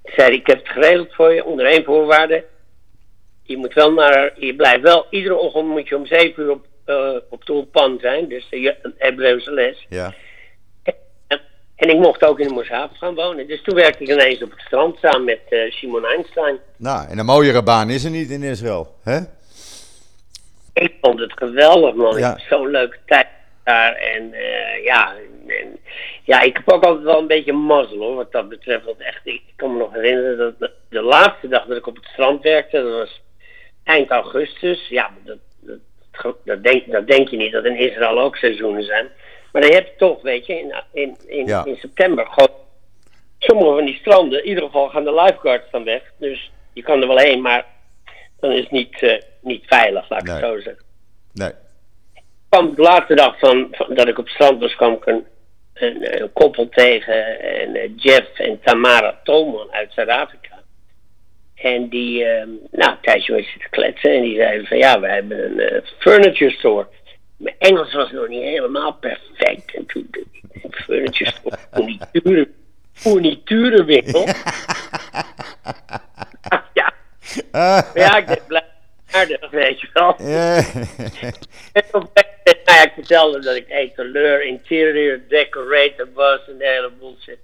Zei, 0.04 0.34
ik 0.34 0.48
heb 0.48 0.58
het 0.58 0.70
geregeld 0.70 1.14
voor 1.14 1.34
je, 1.34 1.46
onder 1.46 1.66
één 1.66 1.84
voorwaarde. 1.84 2.44
Je 3.44 3.58
moet 3.58 3.74
wel 3.74 3.92
naar, 3.94 4.34
je 4.36 4.56
blijft 4.56 4.82
wel, 4.82 5.06
iedere 5.10 5.36
ochtend 5.36 5.68
moet 5.68 5.88
je 5.88 5.98
om 5.98 6.06
zeven 6.06 6.44
uur 6.44 6.52
op, 6.52 6.66
eh 6.86 7.16
op 7.30 7.44
Tulpan 7.44 7.98
zijn. 8.02 8.28
Dus 8.30 8.48
de 8.50 8.76
Hebreeuwse 8.98 9.52
les. 9.52 9.86
Ja. 9.90 10.14
En, 11.28 11.42
en 11.76 11.90
ik 11.90 11.98
mocht 11.98 12.24
ook 12.24 12.40
in 12.40 12.48
de 12.48 12.54
Moeshaven 12.54 12.96
gaan 12.96 13.16
wonen. 13.16 13.48
Dus 13.48 13.62
toen 13.62 13.76
werkte 13.76 14.04
ik 14.04 14.10
ineens 14.10 14.44
op 14.44 14.52
het 14.52 14.60
strand 14.60 14.98
samen 14.98 15.24
met 15.24 15.42
eh, 15.50 15.72
Simon 15.72 16.06
Einstein. 16.06 16.60
Nou, 16.78 17.10
en 17.10 17.18
een 17.18 17.26
mooiere 17.26 17.64
baan 17.64 17.90
is 17.90 18.04
er 18.04 18.12
niet 18.12 18.30
in 18.30 18.44
Israël, 18.44 18.96
hè? 19.04 19.20
Ik 20.74 20.94
vond 21.02 21.20
het 21.20 21.34
geweldig, 21.36 21.96
man. 21.96 22.18
Ja. 22.18 22.38
Zo'n 22.50 22.70
leuke 22.70 22.98
tijd 23.06 23.28
daar. 23.64 23.96
En 23.96 24.34
eh, 24.34 24.84
ja, 24.84 25.14
en, 25.48 25.80
ja, 26.24 26.42
ik 26.42 26.56
heb 26.56 26.72
ook 26.72 26.84
altijd 26.84 27.04
wel 27.04 27.20
een 27.20 27.28
beetje 27.28 27.54
mazzel 27.54 27.98
hoor, 27.98 28.16
wat 28.16 28.32
dat 28.32 28.50
betreft. 28.50 28.86
Want 28.86 29.00
echt, 29.02 29.22
ik, 29.24 29.42
kan 29.56 29.72
me 29.72 29.78
nog 29.78 29.94
herinneren 29.94 30.38
dat 30.38 30.60
de, 30.60 30.72
de 30.90 31.02
laatste 31.02 31.48
dag 31.48 31.66
dat 31.66 31.78
ik 31.78 31.88
op 31.88 31.96
het 31.96 32.06
strand 32.06 32.44
werkte, 32.44 32.84
dat 32.84 32.92
was 32.92 33.22
eind 33.84 34.10
augustus. 34.10 34.88
Ja, 34.88 35.12
dat, 35.24 35.38
dat, 35.60 35.80
dat, 36.22 36.36
dat 36.46 36.64
denk, 36.64 36.92
dat 36.92 37.08
denk 37.08 37.30
je 37.30 37.38
niet, 37.38 37.52
dat 37.52 37.66
in 37.66 37.78
Israël 37.78 38.20
ook 38.20 38.36
seizoenen 38.36 38.84
zijn. 38.84 39.08
Maar 39.52 39.62
dan 39.62 39.72
heb 39.72 39.86
je 39.86 39.94
toch, 39.98 40.22
weet 40.22 40.46
je, 40.46 40.54
in, 40.60 40.74
in, 40.94 41.18
in, 41.28 41.46
Ja. 41.46 41.66
in 41.66 41.76
september 41.76 42.28
gewoon 42.30 42.62
sommige 43.40 43.76
van 43.76 43.86
die 43.86 43.96
stranden, 43.96 44.44
in 44.44 44.50
ieder 44.50 44.64
geval 44.64 44.90
gaan 44.90 45.04
de 45.04 45.14
lifeguards 45.14 45.72
dan 45.72 45.84
weg. 45.84 46.02
Dus 46.18 46.52
je 46.74 46.82
kan 46.82 47.02
er 47.02 47.08
wel 47.08 47.18
heen, 47.18 47.42
maar 47.42 47.66
dan 48.44 48.52
is 48.52 48.60
het 48.64 48.72
niet, 48.72 49.02
eh, 49.02 49.22
niet 49.42 49.64
veilig, 49.66 50.10
laat 50.10 50.22
ik 50.22 50.28
het 50.28 50.40
zo 50.40 50.60
zeggen 50.60 50.84
Nee. 51.34 51.52
kwam 52.50 52.76
de 52.76 52.82
laatste 52.82 53.16
dag 53.16 53.40
van, 53.40 53.68
van- 53.72 53.96
dat 53.96 54.08
ik 54.08 54.18
op 54.18 54.26
het 54.26 54.34
strand 54.34 54.60
was, 54.60 54.76
kwam 54.76 54.94
ik 54.94 55.06
een, 55.06 55.26
een, 55.74 56.22
een 56.22 56.34
koppel 56.34 56.70
tegen. 56.70 57.40
En, 57.40 57.76
eh, 57.76 57.90
Jeff 57.96 58.40
en 58.40 58.60
Tamara 58.64 59.20
Tolman 59.24 59.72
uit 59.72 59.92
Zuid-Afrika. 59.94 60.62
En 61.56 61.90
die, 61.90 62.24
ehm 62.26 62.50
nou, 62.72 62.92
een 62.92 62.98
tijdje 63.02 63.44
zitten 63.44 63.70
kletsen. 63.70 64.12
En 64.16 64.22
die 64.22 64.36
zeiden 64.36 64.68
van, 64.68 64.78
ja, 64.78 65.00
we 65.00 65.08
hebben 65.08 65.46
een 65.46 65.60
eh, 65.60 65.82
furniture 66.00 66.52
store. 66.52 66.88
Mijn 67.38 67.56
Engels 67.60 67.94
was 67.94 68.12
nog 68.12 68.28
niet 68.28 68.42
helemaal 68.44 68.94
perfect. 68.94 69.76
En 69.76 69.86
toen, 69.86 70.08
de 70.12 70.26
furniture 70.72 71.32
store, 71.32 72.48
furniturenwinkel. 72.94 74.28
ja, 77.94 78.18
ik 78.18 78.26
ben 78.26 78.40
blij 78.48 78.64
aardig, 79.14 79.50
weet 79.50 79.82
je 79.82 79.90
wel. 79.94 80.16
nou 81.92 82.06
ja, 82.66 82.84
ik 82.84 82.92
vertelde 82.94 83.40
dat 83.40 83.56
ik 83.56 83.70
etaleur, 83.70 84.44
interior 84.44 85.20
decorator 85.28 86.08
was 86.14 86.48
en 86.48 86.58
de 86.58 86.66
hele 86.66 86.92
bullshit. 87.00 87.40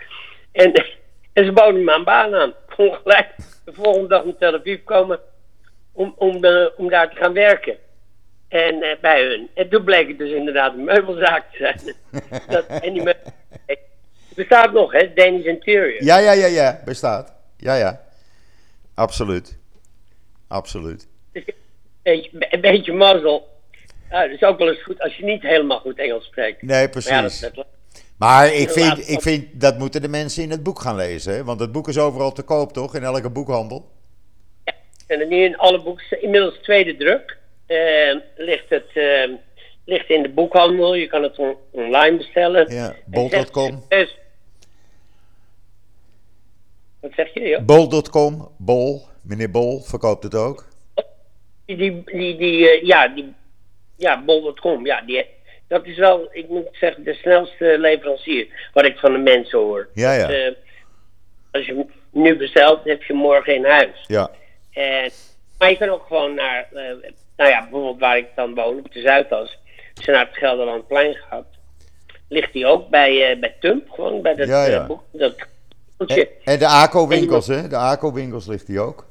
En, 0.52 0.73
en 1.34 1.45
ze 1.45 1.52
boden 1.52 1.84
me 1.84 1.93
een 1.93 2.04
baan 2.04 2.36
aan. 2.36 2.49
Ik 2.49 2.75
kon 2.75 2.93
gelijk 2.93 3.28
de 3.65 3.73
volgende 3.73 4.08
dag 4.08 4.23
naar 4.23 4.38
Tel 4.38 4.54
Aviv 4.54 4.84
komen 4.84 5.19
om, 5.91 6.13
om, 6.17 6.43
eh, 6.43 6.67
om 6.78 6.89
daar 6.89 7.10
te 7.10 7.15
gaan 7.15 7.34
werken. 7.34 7.78
En 8.47 8.82
eh, 8.82 8.99
bij 9.02 9.23
hun. 9.23 9.49
En 9.54 9.69
toen 9.69 9.84
bleek 9.84 10.08
het 10.08 10.17
dus 10.17 10.32
inderdaad 10.32 10.73
een 10.73 10.84
meubelzaak 10.84 11.52
te 11.52 11.58
zijn. 11.58 11.95
dat, 12.47 12.65
en 12.65 12.93
die 12.93 13.04
meubel, 13.04 13.32
bestaat 14.36 14.73
nog, 14.73 14.91
hè, 14.91 15.13
Danish 15.13 15.45
Interior. 15.45 16.04
ja, 16.04 16.17
ja, 16.17 16.32
ja, 16.32 16.45
ja, 16.45 16.82
bestaat. 16.86 17.34
Ja, 17.58 17.75
ja. 17.75 18.02
Absoluut. 18.95 19.58
Absoluut. 20.49 21.07
Dus 21.33 21.43
een 21.47 21.53
beetje, 22.03 22.47
een 22.49 22.62
beetje 22.62 22.93
mazzel. 22.93 23.47
Ja, 24.09 24.21
dat 24.21 24.31
is 24.35 24.41
ook 24.41 24.57
wel 24.57 24.69
eens 24.69 24.83
goed 24.83 25.01
als 25.01 25.15
je 25.15 25.23
niet 25.25 25.41
helemaal 25.41 25.79
goed 25.79 25.97
Engels 25.99 26.25
spreekt. 26.25 26.62
Nee, 26.62 26.69
Maar 26.69 26.77
ja, 26.77 26.81
dat, 26.81 26.91
precies. 26.91 27.39
dat, 27.39 27.65
Maar 28.17 28.47
ik 28.47 28.53
Inderdaad. 28.53 28.95
vind, 28.95 29.09
ik 29.09 29.21
vind 29.21 29.62
dat 29.62 29.77
moeten 29.77 30.01
de 30.01 30.07
mensen 30.07 30.43
in 30.43 30.49
het 30.51 30.63
boek 30.63 30.79
gaan 30.79 30.95
lezen. 30.95 31.33
Hè? 31.33 31.43
Want 31.43 31.59
het 31.59 31.71
boek 31.71 31.88
is 31.88 31.97
overal 31.97 32.31
te 32.31 32.41
koop, 32.43 32.73
toch? 32.73 32.95
In 32.95 33.03
elke 33.03 33.29
boekhandel. 33.29 33.91
En 35.07 35.27
nu 35.27 35.43
in 35.43 35.57
alle 35.57 35.81
boeken, 35.83 36.21
inmiddels 36.21 36.57
tweede 36.62 36.95
druk, 36.95 37.38
eh, 37.65 38.15
ligt 38.38 38.69
het 38.69 38.89
eh, 38.93 39.29
ligt 39.85 40.09
in 40.09 40.21
de 40.21 40.29
boekhandel. 40.29 40.93
Je 40.95 41.07
kan 41.07 41.23
het 41.23 41.38
on- 41.38 41.55
online 41.71 42.17
bestellen. 42.17 42.73
Ja, 42.73 42.95
bol.com. 43.05 43.83
Wat 46.99 47.12
zeg 47.15 47.33
je, 47.33 47.39
joh? 47.39 47.62
Bol.com, 47.65 48.51
Bol. 48.57 49.07
Meneer 49.21 49.51
Bol 49.51 49.82
verkoopt 49.82 50.23
het 50.23 50.36
ook. 50.36 50.65
Die, 51.65 51.77
die, 51.77 52.38
die, 52.38 52.69
eh, 52.69 52.84
ja, 52.86 53.08
die, 53.08 53.34
ja, 53.97 54.23
bol.com, 54.23 54.86
ja, 54.86 55.01
die, 55.01 55.25
dat 55.67 55.86
is 55.86 55.97
wel, 55.97 56.29
ik 56.32 56.49
moet 56.49 56.67
zeggen, 56.71 57.03
de 57.03 57.13
snelste 57.13 57.75
leverancier, 57.79 58.69
wat 58.73 58.86
ik 58.86 58.97
van 58.97 59.12
de 59.12 59.17
mensen 59.17 59.60
hoor. 59.60 59.89
Ja, 59.93 60.13
ja. 60.13 60.27
Dat, 60.27 60.29
eh, 60.36 60.51
als 61.51 61.65
je 61.65 61.86
nu 62.12 62.38
bestelt, 62.38 62.84
heb 62.84 63.03
je 63.03 63.13
morgen 63.13 63.55
in 63.55 63.65
huis. 63.65 64.03
Ja, 64.08 64.32
En, 64.73 65.12
maar 65.58 65.69
je 65.69 65.77
kan 65.77 65.89
ook 65.89 66.05
gewoon 66.08 66.34
naar, 66.34 66.67
eh, 66.73 66.84
nou 67.38 67.49
ja, 67.49 67.62
bijvoorbeeld 67.62 67.99
waar 67.99 68.17
ik 68.17 68.27
dan 68.36 68.55
woon, 68.55 68.77
op 68.77 68.93
de 68.93 69.01
Zuidas. 69.01 69.60
Als 69.95 70.05
je 70.05 70.12
naar 70.12 70.25
het 70.27 70.38
Gelderlandplein 70.38 71.15
gaat, 71.15 71.45
ligt 72.27 72.53
die 72.53 72.65
ook 72.65 72.89
bij, 72.89 73.32
eh, 73.32 73.39
bij 73.39 73.55
Tump, 73.60 73.89
gewoon 73.89 74.21
bij 74.21 74.36
dat 74.36 74.47
Ja, 74.47 74.65
eh, 74.65 74.71
ja. 74.71 74.86
boek. 74.86 75.03
Dat 75.12 75.36
en, 76.08 76.27
en 76.43 76.60
de 76.60 76.67
ACO-winkels, 76.67 77.47
hè? 77.47 77.67
De 77.67 77.75
ACO-winkels 77.75 78.47
ligt 78.47 78.67
die 78.67 78.79
ook. 78.79 79.08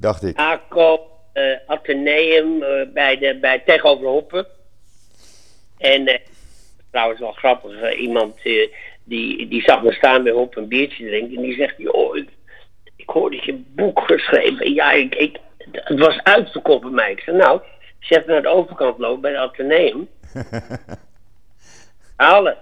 Dacht 0.00 0.22
ik. 0.22 0.36
ACO, 0.36 1.06
eh, 1.32 1.56
Atheneum, 1.66 2.62
eh, 2.62 2.86
bij 2.92 3.18
de, 3.18 3.38
bij, 3.40 3.58
tegenover 3.58 4.06
Hoppen. 4.06 4.46
En 5.78 6.06
eh, 6.06 6.18
trouwens 6.90 7.20
wel 7.20 7.32
grappig, 7.32 7.96
iemand 7.96 8.42
die, 9.04 9.48
die 9.48 9.62
zag 9.62 9.82
me 9.82 9.92
staan 9.92 10.22
bij 10.22 10.32
Hoppen 10.32 10.62
een 10.62 10.68
biertje 10.68 11.06
drinken. 11.06 11.36
En 11.36 11.42
die 11.42 11.54
zegt, 11.54 11.74
joh, 11.76 12.16
ik, 12.16 12.28
ik 12.96 13.08
hoorde 13.08 13.36
dat 13.36 13.44
je 13.44 13.52
een 13.52 13.66
boek 13.68 14.00
geschreven. 14.00 14.74
Ja, 14.74 14.92
ik, 14.92 15.14
ik, 15.14 15.38
het 15.72 15.98
was 15.98 16.20
uitverkocht 16.22 16.82
bij 16.82 16.90
mij. 16.90 17.10
Ik 17.10 17.20
zei, 17.20 17.36
nou, 17.36 17.60
even 18.08 18.24
naar 18.26 18.42
de 18.42 18.48
overkant 18.48 18.98
loopt 18.98 19.20
bij 19.20 19.30
het 19.30 19.40
Atheneum, 19.40 20.08
halen. 22.16 22.56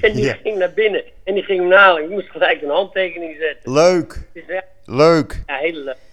En 0.00 0.12
die 0.12 0.34
ging 0.34 0.58
naar 0.58 0.72
binnen 0.72 1.04
en 1.24 1.34
die 1.34 1.42
ging 1.42 1.60
hem 1.60 1.72
halen. 1.72 2.02
Ik 2.02 2.10
moest 2.10 2.30
gelijk 2.30 2.62
een 2.62 2.70
handtekening 2.70 3.36
zetten. 3.40 3.72
Leuk, 3.72 4.28
Dus 4.32 4.42
ja, 4.46 4.64
leuk. 4.84 5.42
ja 5.46 5.56
heel 5.56 5.72
leuk. 5.72 6.05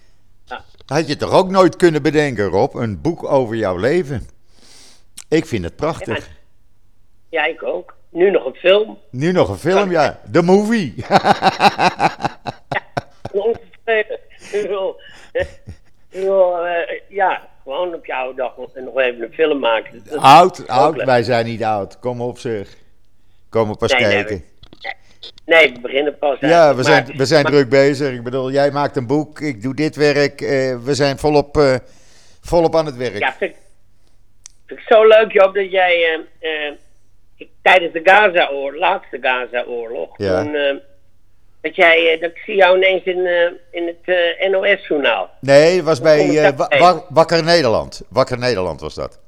Had 0.86 1.08
je 1.08 1.16
toch 1.16 1.32
ook 1.32 1.50
nooit 1.50 1.76
kunnen 1.76 2.02
bedenken, 2.02 2.44
Rob? 2.44 2.74
Een 2.74 3.00
boek 3.00 3.24
over 3.24 3.56
jouw 3.56 3.76
leven. 3.76 4.28
Ik 5.28 5.46
vind 5.46 5.64
het 5.64 5.76
prachtig. 5.76 6.28
Ja, 7.28 7.44
ik 7.44 7.62
ook. 7.62 7.96
Nu 8.08 8.30
nog 8.30 8.44
een 8.44 8.54
film. 8.54 8.98
Nu 9.10 9.32
nog 9.32 9.48
een 9.48 9.56
film, 9.56 9.90
ja. 9.90 10.20
The 10.32 10.42
Movie. 10.42 10.94
Ik 13.84 14.62
bedoel, 16.12 16.66
eh, 16.66 17.00
ja, 17.08 17.48
gewoon 17.62 17.94
op 17.94 18.06
je 18.06 18.14
oude 18.14 18.36
dag 18.36 18.56
nog, 18.56 18.74
nog 18.74 18.98
even 18.98 19.22
een 19.22 19.32
film 19.32 19.58
maken. 19.58 20.02
Oud, 20.10 20.68
oud. 20.68 21.04
Wij 21.04 21.22
zijn 21.22 21.46
niet 21.46 21.64
oud. 21.64 21.98
Kom 21.98 22.20
op, 22.20 22.38
zeg. 22.38 22.76
Kom 23.48 23.70
op 23.70 23.82
eens 23.82 23.92
nee, 23.92 24.00
kijken. 24.00 24.34
Nee, 24.34 24.44
we 25.44 25.78
beginnen 25.82 26.18
pas. 26.18 26.40
Ja, 26.40 26.74
we 26.74 26.82
zijn, 26.82 27.04
maar- 27.06 27.16
we 27.16 27.24
zijn 27.26 27.42
maar- 27.42 27.52
druk 27.52 27.68
bezig. 27.68 28.12
Ik 28.14 28.22
bedoel, 28.22 28.50
jij 28.50 28.70
maakt 28.70 28.96
een 28.96 29.06
boek, 29.06 29.40
ik 29.40 29.62
doe 29.62 29.74
dit 29.74 29.96
werk. 29.96 30.40
eh, 30.40 30.76
we 30.84 30.94
zijn 30.94 31.18
volop, 31.18 31.56
eh, 31.56 31.74
volop 32.40 32.76
aan 32.76 32.86
het 32.86 32.96
werk. 32.96 33.18
Ja, 33.18 33.34
vind 33.38 33.50
ik, 33.50 33.56
vind 34.66 34.80
ik 34.80 34.86
zo 34.88 35.06
leuk, 35.06 35.32
Job, 35.32 35.54
dat 35.54 35.70
jij 35.70 36.20
eh, 36.40 36.70
ik- 37.36 37.48
tijdens 37.62 37.92
de 37.92 38.00
Gaza-oorlog, 38.04 38.80
laatste 38.80 39.18
Gaza-oorlog, 39.20 40.18
Ja. 40.18 40.42
toen, 40.42 40.80
dat 41.60 41.76
jij, 41.76 42.18
dat 42.20 42.30
ik 42.30 42.38
zie 42.46 42.56
jou 42.56 42.76
ineens 42.76 43.04
in, 43.04 43.26
in 43.70 43.86
het 44.04 44.50
NOS-journaal. 44.50 45.30
Nee, 45.40 45.76
het 45.76 45.84
was 45.84 46.00
bij 46.00 46.54
Wa- 46.56 47.04
Wakker 47.08 47.44
Nederland. 47.44 48.02
Wakker 48.08 48.38
Nederland 48.38 48.80
was 48.80 48.94
dat. 48.94 49.20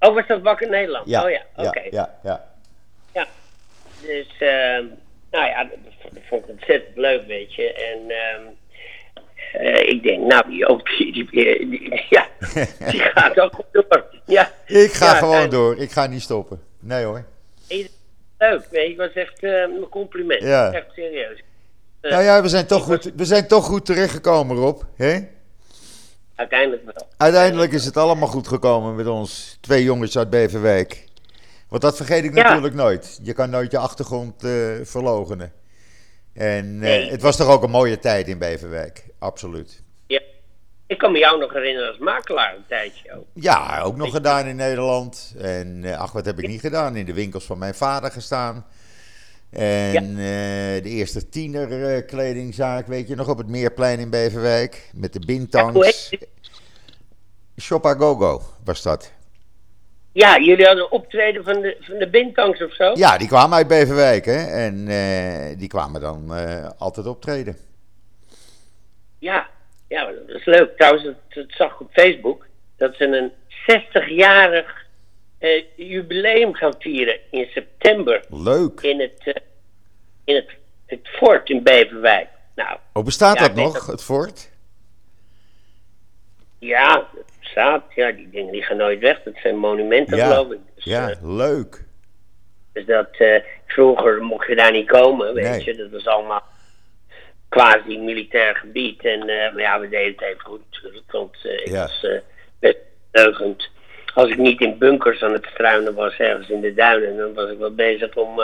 Oh, 0.00 0.14
was 0.14 0.26
dat 0.26 0.42
Wakker 0.42 0.68
Nederland? 0.70 1.08
Ja, 1.08 1.24
Oh 1.24 1.30
ja, 1.30 1.42
oké. 1.56 1.82
ja, 1.90 2.14
ja, 2.22 2.44
ja. 3.12 3.26
Dus, 4.06 4.26
ehm, 4.38 4.84
nou 5.36 5.48
ja, 5.48 5.64
dat, 5.64 6.20
vond 6.28 6.42
ik 6.44 6.48
ontzettend 6.50 6.96
leuk, 6.96 7.26
weet 7.26 7.54
je. 7.54 7.72
En 7.72 8.10
ehm, 8.10 8.42
eh, 9.52 9.88
ik 9.88 10.02
denk, 10.02 10.26
nou, 10.26 10.48
die 10.50 10.66
ook, 10.66 10.86
die, 10.98 11.12
die, 11.12 11.30
die- 11.30 12.04
ja, 12.10 12.26
die 12.90 13.00
gaat 13.00 13.40
ook 13.40 13.52
door. 13.72 14.04
Ja, 14.26 14.50
Ik 14.66 14.92
ga 14.92 15.06
Ja, 15.12 15.18
gewoon 15.18 15.40
en- 15.42 15.50
door. 15.50 15.76
Ik 15.78 15.90
ga 15.90 16.06
niet 16.06 16.22
stoppen. 16.22 16.62
Nee 16.80 17.04
hoor. 17.04 17.24
leuk. 18.38 18.68
Het 18.70 18.96
was 18.96 19.12
echt 19.12 19.42
eh, 19.42 19.50
een 19.60 19.86
compliment. 19.90 20.42
Ja. 20.42 20.72
Echt 20.72 20.86
serieus. 20.94 21.42
Eh, 22.00 22.10
Nou 22.10 22.22
ja, 22.22 22.42
we 22.42 22.48
zijn 22.48 22.66
toch 22.66 22.82
goed, 22.84 23.12
we 23.16 23.24
zijn 23.24 23.46
toch 23.48 23.64
goed 23.64 23.86
terechtgekomen, 23.86 24.56
Rob. 24.56 24.80
Hè? 24.96 25.18
Uiteindelijk 26.34 26.84
wel. 26.84 27.06
Uiteindelijk 27.16 27.72
is 27.72 27.84
het 27.84 27.96
allemaal 27.96 28.28
goed 28.28 28.48
gekomen 28.48 28.94
met 28.94 29.06
ons 29.06 29.58
twee 29.60 29.82
jongens 29.82 30.18
uit 30.18 30.30
Beverwijk. 30.30 31.04
Want 31.76 31.88
dat 31.88 32.06
vergeet 32.06 32.24
ik 32.24 32.34
Ja. 32.34 32.42
natuurlijk 32.42 32.74
nooit. 32.74 33.18
Je 33.22 33.32
kan 33.32 33.50
nooit 33.50 33.70
je 33.70 33.78
achtergrond 33.78 34.34
verlogenen. 34.82 35.52
En 36.32 36.64
eh, 36.64 36.80
Nee. 36.80 37.10
het 37.10 37.22
was 37.22 37.36
toch 37.36 37.48
ook 37.48 37.62
een 37.62 37.70
mooie 37.70 37.98
tijd 37.98 38.28
in 38.28 38.38
Beverwijk. 38.38 39.04
Absoluut. 39.18 39.82
Ja. 40.06 40.20
Ik 40.86 40.98
kan 40.98 41.12
me 41.12 41.18
jou 41.18 41.38
nog 41.40 41.52
herinneren 41.52 41.88
als 41.88 41.98
makelaar 41.98 42.54
een 42.56 42.64
tijdje 42.68 43.12
ook. 43.16 43.24
Ja, 43.32 43.80
ook 43.80 43.96
nog 43.96 44.10
gedaan 44.10 44.46
in 44.46 44.56
Nederland. 44.56 45.34
En 45.38 45.84
eh, 45.84 45.98
ach, 45.98 46.12
wat 46.12 46.24
heb 46.24 46.38
ik 46.38 46.46
niet 46.48 46.60
gedaan? 46.60 46.96
In 46.96 47.04
de 47.06 47.12
winkels 47.14 47.44
van 47.44 47.58
mijn 47.58 47.74
vader 47.74 48.10
gestaan. 48.10 48.66
En 49.50 50.14
de 50.14 50.80
eerste 50.84 51.28
tiener 51.28 51.94
eh, 51.94 52.06
kledingzaak, 52.06 52.86
weet 52.86 53.08
je 53.08 53.14
nog, 53.14 53.28
op 53.28 53.38
het 53.38 53.48
Meerplein 53.48 53.98
in 53.98 54.10
Beverwijk. 54.10 54.90
Met 54.94 55.12
de 55.12 55.18
Ja, 55.20 55.26
bintangs. 55.26 56.08
heet 56.10 56.20
die? 56.20 56.28
Shop 57.60 57.86
A 57.86 57.94
Go 57.94 58.14
Go 58.14 58.42
was 58.64 58.82
dat. 58.82 59.12
Ja, 60.16 60.38
jullie 60.38 60.66
hadden 60.66 60.90
optreden 60.92 61.44
van 61.44 61.60
de, 61.60 61.76
van 61.80 61.98
de 61.98 62.08
Bintangs 62.08 62.62
of 62.62 62.74
zo? 62.74 62.92
Ja, 62.94 63.18
die 63.18 63.28
kwamen 63.28 63.56
uit 63.56 63.66
Beverwijk, 63.68 64.24
hè. 64.24 64.44
En 64.64 64.88
eh, 64.88 65.58
die 65.58 65.68
kwamen 65.68 66.00
dan 66.00 66.34
eh, 66.34 66.70
altijd 66.78 67.06
optreden. 67.06 67.56
Ja, 69.18 69.48
ja 69.88 70.04
dat 70.26 70.36
is 70.36 70.44
leuk. 70.44 70.76
Trouwens, 70.76 71.04
dat 71.28 71.44
zag 71.48 71.72
ik 71.72 71.80
op 71.80 71.90
Facebook. 71.92 72.46
Dat 72.76 72.94
ze 72.94 73.04
een 73.04 73.32
60-jarig 73.72 74.86
eh, 75.38 75.64
jubileum 75.76 76.54
gaan 76.54 76.74
vieren 76.78 77.18
in 77.30 77.46
september 77.54 78.24
Leuk. 78.30 78.80
in 78.80 79.00
het, 79.00 79.42
in 80.24 80.34
het, 80.34 80.50
het 80.86 81.08
fort 81.08 81.48
in 81.50 81.62
Beverwijk. 81.62 82.28
Nou, 82.54 82.78
Hoe 82.92 83.02
bestaat 83.02 83.38
Ja, 83.38 83.42
dat 83.48 83.54
nog, 83.56 83.72
dat- 83.72 83.86
het 83.86 84.02
fort? 84.02 84.50
ja, 86.58 87.08
het 87.16 87.25
staat. 87.56 87.82
Ja, 87.94 88.12
die 88.12 88.28
dingen 88.30 88.52
die 88.52 88.62
gaan 88.62 88.76
nooit 88.76 89.00
weg. 89.00 89.22
Dat 89.22 89.34
zijn 89.36 89.56
monumenten, 89.56 90.16
Ja, 90.16 90.26
geloof 90.26 90.50
ik. 90.52 90.58
Dus, 90.74 90.84
Ja, 90.84 91.10
eh, 91.10 91.16
leuk. 91.22 91.84
dus 92.72 92.86
dat, 92.86 93.08
eh, 93.18 93.42
vroeger 93.66 94.22
mocht 94.22 94.46
je 94.48 94.56
daar 94.56 94.72
niet 94.72 94.86
komen, 94.88 95.34
weet 95.34 95.44
Nee. 95.48 95.64
je. 95.64 95.76
Dat 95.76 95.90
was 95.90 96.06
allemaal 96.06 96.42
quasi 97.48 97.98
militair 97.98 98.56
gebied. 98.56 99.04
En 99.04 99.20
eh, 99.20 99.52
maar 99.52 99.60
ja, 99.62 99.80
we 99.80 99.88
deden 99.88 100.12
het 100.12 100.22
even 100.22 100.40
goed 100.40 100.60
natuurlijk. 100.70 101.12
Want 101.12 101.36
ik 101.44 101.68
Ja. 101.68 101.80
was 101.82 102.06
best 102.58 102.78
leugend. 103.12 103.68
Als 104.14 104.30
ik 104.30 104.36
niet 104.38 104.60
in 104.60 104.78
bunkers 104.78 105.22
aan 105.22 105.32
het 105.32 105.46
struinen 105.52 105.94
was, 105.94 106.16
ergens 106.16 106.48
in 106.48 106.60
de 106.60 106.74
duinen, 106.74 107.16
dan 107.16 107.34
was 107.34 107.50
ik 107.50 107.58
wel 107.58 107.74
bezig 107.74 108.14
om 108.14 108.40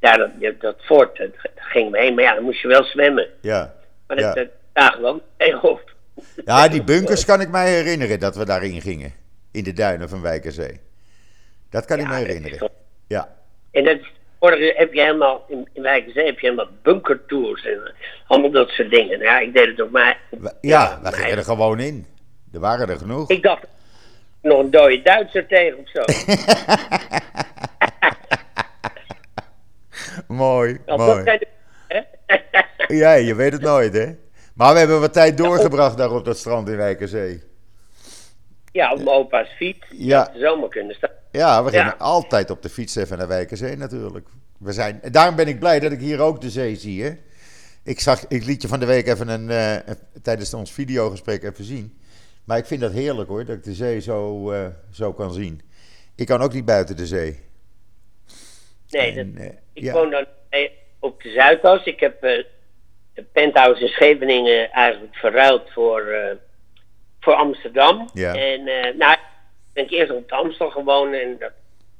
daar 0.00 0.18
dat, 0.18 0.60
dat, 0.60 0.76
fort, 0.84 1.16
dat, 1.18 1.30
ging 1.54 1.90
me 1.90 1.98
heen. 1.98 2.14
Maar 2.14 2.24
ja, 2.24 2.34
dan 2.34 2.42
moest 2.44 2.60
je 2.60 2.68
wel 2.68 2.84
zwemmen. 2.84 3.28
Ja. 3.40 3.74
Maar 4.06 4.16
dat, 4.16 4.48
Ja. 4.74 5.00
we 5.00 5.06
ook 5.06 5.20
tegenop. 5.36 5.94
Ja, 6.44 6.68
die 6.68 6.84
bunkers 6.84 7.24
kan 7.24 7.40
ik 7.40 7.48
mij 7.48 7.70
herinneren 7.72 8.18
dat 8.20 8.36
we 8.36 8.44
daarin 8.44 8.80
gingen. 8.80 9.12
In 9.52 9.64
de 9.64 9.72
duinen 9.72 10.08
van 10.08 10.22
Wijkerzee. 10.22 10.80
Dat 11.70 11.84
kan 11.84 11.98
ik 11.98 12.04
Ja, 12.04 12.10
me 12.12 12.20
is 12.20 12.26
herinneren. 12.26 12.70
Ja. 13.06 13.34
En 13.70 13.84
dat 13.84 13.98
heb 14.76 14.92
je 14.92 15.00
helemaal, 15.00 15.44
in, 15.48 15.68
in 15.72 15.82
Wijkenzee 15.82 16.24
heb 16.24 16.38
je 16.38 16.46
helemaal 16.46 16.72
bunkertours 16.82 17.64
en 17.66 17.72
eh, 17.84 17.92
allemaal 18.26 18.50
dat 18.50 18.68
soort 18.68 18.90
dingen. 18.90 19.18
Ja, 19.18 19.38
ik 19.38 19.52
deed 19.54 19.66
het 19.66 19.80
op 19.82 19.90
mij. 19.90 20.16
Ja, 20.60 20.96
we 20.96 21.02
mij- 21.02 21.12
gingen 21.12 21.36
er 21.36 21.44
gewoon 21.44 21.80
in. 21.80 22.06
Er 22.52 22.60
waren 22.60 22.88
er 22.88 22.98
genoeg. 22.98 23.30
Ik 23.30 23.42
dacht, 23.42 23.66
nog 24.42 24.58
een 24.58 24.70
dode 24.70 25.02
Duitser 25.02 25.46
tegen 25.46 25.78
of 25.78 25.88
zo. 25.90 26.02
Mooi, 30.28 30.78
Nou, 30.86 30.98
mooi. 30.98 31.22
zijn 31.22 31.38
de-? 31.38 32.94
Ja, 32.94 33.12
je 33.12 33.34
weet 33.34 33.52
het 33.52 33.62
nooit, 33.62 33.92
hè? 33.94 34.06
Maar 34.56 34.72
we 34.72 34.78
hebben 34.78 35.00
wat 35.00 35.12
tijd 35.12 35.36
doorgebracht 35.36 35.96
daar 35.96 36.10
op 36.12 36.24
dat 36.24 36.36
strand 36.38 36.68
in 36.68 36.76
Wijkerzee. 36.76 37.42
ja, 38.72 38.92
op 38.92 38.96
mijn 38.96 39.08
opa's 39.16 39.48
fiets. 39.56 39.86
Ja. 39.90 40.24
Dat 40.24 40.32
zomaar 40.40 40.68
kunnen 40.68 40.94
staan. 40.96 41.10
Ja, 41.30 41.64
we 41.64 41.70
Ja. 41.72 41.94
altijd 41.98 42.50
op 42.50 42.62
de 42.62 42.68
fiets 42.68 42.96
even 42.96 43.18
naar 43.18 43.28
Wijkerzee 43.28 43.76
natuurlijk. 43.76 44.28
We 44.58 44.72
zijn, 44.72 45.02
en 45.02 45.12
daarom 45.12 45.36
ben 45.36 45.48
ik 45.48 45.58
blij 45.58 45.80
dat 45.80 45.92
ik 45.92 46.00
hier 46.00 46.20
ook 46.20 46.40
de 46.40 46.50
zee 46.50 46.76
zie, 46.76 47.02
hè? 47.04 47.10
Ik, 47.84 48.00
zag, 48.00 48.26
ik 48.28 48.44
liet 48.44 48.62
je 48.62 48.68
van 48.68 48.80
de 48.80 48.86
week 48.86 49.06
even 49.06 49.28
een, 49.28 49.50
eh, 49.50 49.94
tijdens 50.22 50.54
ons 50.54 50.72
videogesprek 50.72 51.42
even 51.42 51.64
zien. 51.64 51.98
Maar 52.44 52.58
ik 52.58 52.66
vind 52.66 52.80
dat 52.80 52.92
heerlijk 52.92 53.28
hoor, 53.28 53.44
dat 53.44 53.56
ik 53.56 53.64
de 53.64 53.74
zee 53.74 54.00
zo, 54.00 54.50
eh, 54.52 54.66
zo 54.90 55.12
kan 55.12 55.32
zien. 55.32 55.60
Ik 56.14 56.26
kan 56.26 56.40
ook 56.40 56.52
niet 56.52 56.64
buiten 56.64 56.96
de 56.96 57.06
zee. 57.06 57.40
Nee, 58.88 59.18
En, 59.18 59.34
dat, 59.34 59.42
eh, 59.42 59.50
ik 59.72 59.82
ja. 59.82 59.92
woon 59.92 60.10
dan 60.10 60.26
op 60.98 61.22
de 61.22 61.30
Zuidas. 61.30 61.84
Ik 61.84 62.00
heb 62.00 62.22
penthouse 63.22 63.80
in 63.80 63.88
Scheveningen 63.88 64.72
eigenlijk 64.72 65.14
verruild 65.14 65.70
voor, 65.72 66.00
eh, 66.00 66.36
voor 67.20 67.34
Amsterdam. 67.34 68.08
Ja. 68.14 68.34
En 68.34 68.66
eh, 68.66 68.94
nou, 68.94 69.16
ben 69.72 69.84
ik 69.84 69.90
eerst 69.90 70.12
op 70.12 70.28
de 70.28 70.34
Amstel 70.34 70.70
gewoond 70.70 71.14
en, 71.14 71.36
dat, 71.38 71.52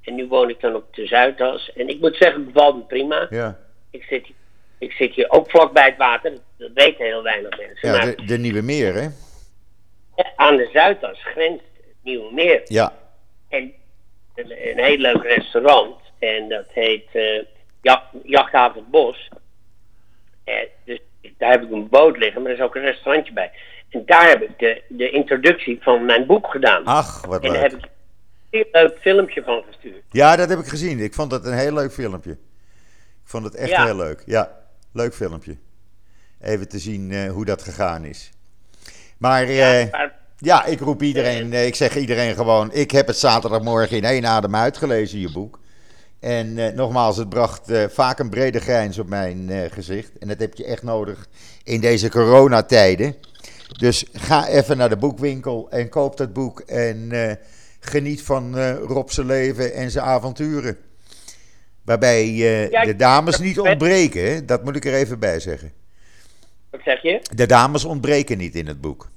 en 0.02 0.14
nu 0.14 0.26
woon 0.26 0.48
ik 0.48 0.60
dan 0.60 0.74
op 0.74 0.94
de 0.94 1.06
Zuidas. 1.06 1.72
En 1.72 1.88
ik 1.88 2.00
moet 2.00 2.16
zeggen, 2.16 2.44
het 2.44 2.52
bevalt 2.52 2.76
me 2.76 2.82
prima. 2.82 3.26
Ja, 3.30 3.58
Ik 3.90 4.02
zit, 4.02 4.26
ik 4.78 4.92
zit 4.92 5.14
hier 5.14 5.30
ook 5.30 5.50
vlakbij 5.50 5.84
het 5.84 5.96
water. 5.96 6.32
Dat, 6.58 6.70
weten 6.74 7.04
heel 7.04 7.22
weinig 7.22 7.58
mensen. 7.58 7.88
ja 7.88 7.96
maar 7.96 8.16
de, 8.16 8.24
de 8.24 8.38
Nieuwe 8.38 8.62
Meer, 8.62 8.94
hè? 8.94 9.08
aan 10.36 10.56
de 10.56 10.68
Zuidas 10.72 11.24
grenst 11.24 11.64
het 11.76 11.94
Nieuwe 12.02 12.32
Meer. 12.32 12.60
Ja, 12.64 12.92
En 13.48 13.72
een, 14.34 14.50
een 14.50 14.84
heel 14.84 14.98
leuk 14.98 15.22
restaurant. 15.22 15.96
En 16.18 16.48
dat 16.48 16.66
heet 16.72 17.08
eh 17.12 17.42
Jacht, 17.86 18.06
Jachthaven 18.22 18.86
Bos. 18.90 19.28
En 20.46 20.68
dus 20.84 21.00
daar 21.38 21.50
heb 21.50 21.62
ik 21.62 21.70
een 21.70 21.88
boot 21.88 22.16
liggen, 22.18 22.42
maar 22.42 22.50
er 22.50 22.56
is 22.56 22.62
ook 22.64 22.74
een 22.74 22.82
restaurantje 22.82 23.32
bij. 23.32 23.50
En 23.90 24.02
daar 24.06 24.28
heb 24.28 24.42
ik 24.42 24.58
de, 24.58 24.82
de 24.88 25.10
introductie 25.10 25.78
van 25.82 26.04
mijn 26.04 26.26
boek 26.26 26.46
gedaan. 26.46 26.84
ach, 26.84 27.26
wat 27.26 27.44
en 27.44 27.52
daar 27.52 27.62
heb 27.62 27.72
leuk. 27.72 27.80
ik 27.80 27.88
een 28.50 28.58
heel 28.72 28.82
leuk 28.82 28.98
filmpje 29.00 29.42
van 29.42 29.62
gestuurd. 29.66 30.02
Ja, 30.10 30.36
dat 30.36 30.48
heb 30.48 30.58
ik 30.58 30.66
gezien. 30.66 30.98
Ik 30.98 31.14
vond 31.14 31.32
het 31.32 31.44
een 31.44 31.58
heel 31.58 31.72
leuk 31.72 31.92
filmpje. 31.92 32.30
Ik 32.30 32.38
vond 33.32 33.44
het 33.44 33.54
echt 33.54 33.70
Ja. 33.70 33.84
heel 33.84 33.96
leuk. 33.96 34.22
Ja, 34.26 34.50
leuk 34.92 35.14
filmpje. 35.14 35.56
Even 36.40 36.68
te 36.68 36.78
zien 36.78 37.12
eh, 37.12 37.30
hoe 37.30 37.44
dat 37.44 37.62
gegaan 37.62 38.04
is. 38.04 38.30
Maar 39.18 39.42
eh, 39.42 39.90
Maar 39.90 40.12
ja, 40.38 40.64
ik 40.64 40.80
roep 40.80 41.02
iedereen, 41.02 41.52
eh, 41.52 41.66
ik 41.66 41.74
zeg 41.74 41.96
iedereen 41.96 42.34
gewoon, 42.34 42.72
ik 42.72 42.90
heb 42.90 43.06
het 43.06 43.16
zaterdagmorgen 43.18 43.96
in 43.96 44.04
één 44.04 44.26
adem 44.26 44.56
uitgelezen, 44.56 45.18
je 45.20 45.32
boek. 45.32 45.58
En 46.20 46.58
eh, 46.58 46.72
nogmaals, 46.72 47.16
het 47.16 47.28
bracht 47.28 47.70
eh, 47.70 47.84
vaak 47.88 48.18
een 48.18 48.30
brede 48.30 48.60
grijns 48.60 48.98
op 48.98 49.08
mijn 49.08 49.50
eh, 49.50 49.70
gezicht. 49.70 50.18
En 50.18 50.28
dat 50.28 50.38
heb 50.38 50.54
je 50.54 50.64
echt 50.64 50.82
nodig 50.82 51.28
in 51.64 51.80
deze 51.80 52.10
coronatijden. 52.10 53.14
Dus 53.78 54.04
ga 54.12 54.48
even 54.48 54.76
naar 54.76 54.88
de 54.88 54.96
boekwinkel 54.96 55.70
en 55.70 55.88
koop 55.88 56.16
dat 56.16 56.32
boek. 56.32 56.60
En 56.60 57.10
geniet 57.80 58.22
van 58.22 58.72
Rob 58.72 59.08
zijn 59.08 59.26
leven 59.26 59.74
en 59.74 59.90
zijn 59.90 60.04
avonturen. 60.04 60.78
Waarbij 61.84 62.26
Ja, 62.26 62.84
de 62.84 62.96
dames 62.96 63.38
niet 63.38 63.60
ontbreken, 63.60 64.32
hè? 64.32 64.44
dat 64.44 64.64
moet 64.64 64.76
ik 64.76 64.84
er 64.84 64.94
even 64.94 65.18
bij 65.18 65.40
zeggen. 65.40 65.72
wat 66.70 66.80
zeg 66.84 67.02
je? 67.02 67.20
De 67.34 67.46
dames 67.46 67.84
ontbreken 67.84 68.38
niet 68.38 68.54
in 68.54 68.66
het 68.66 68.80
boek. 68.80 69.08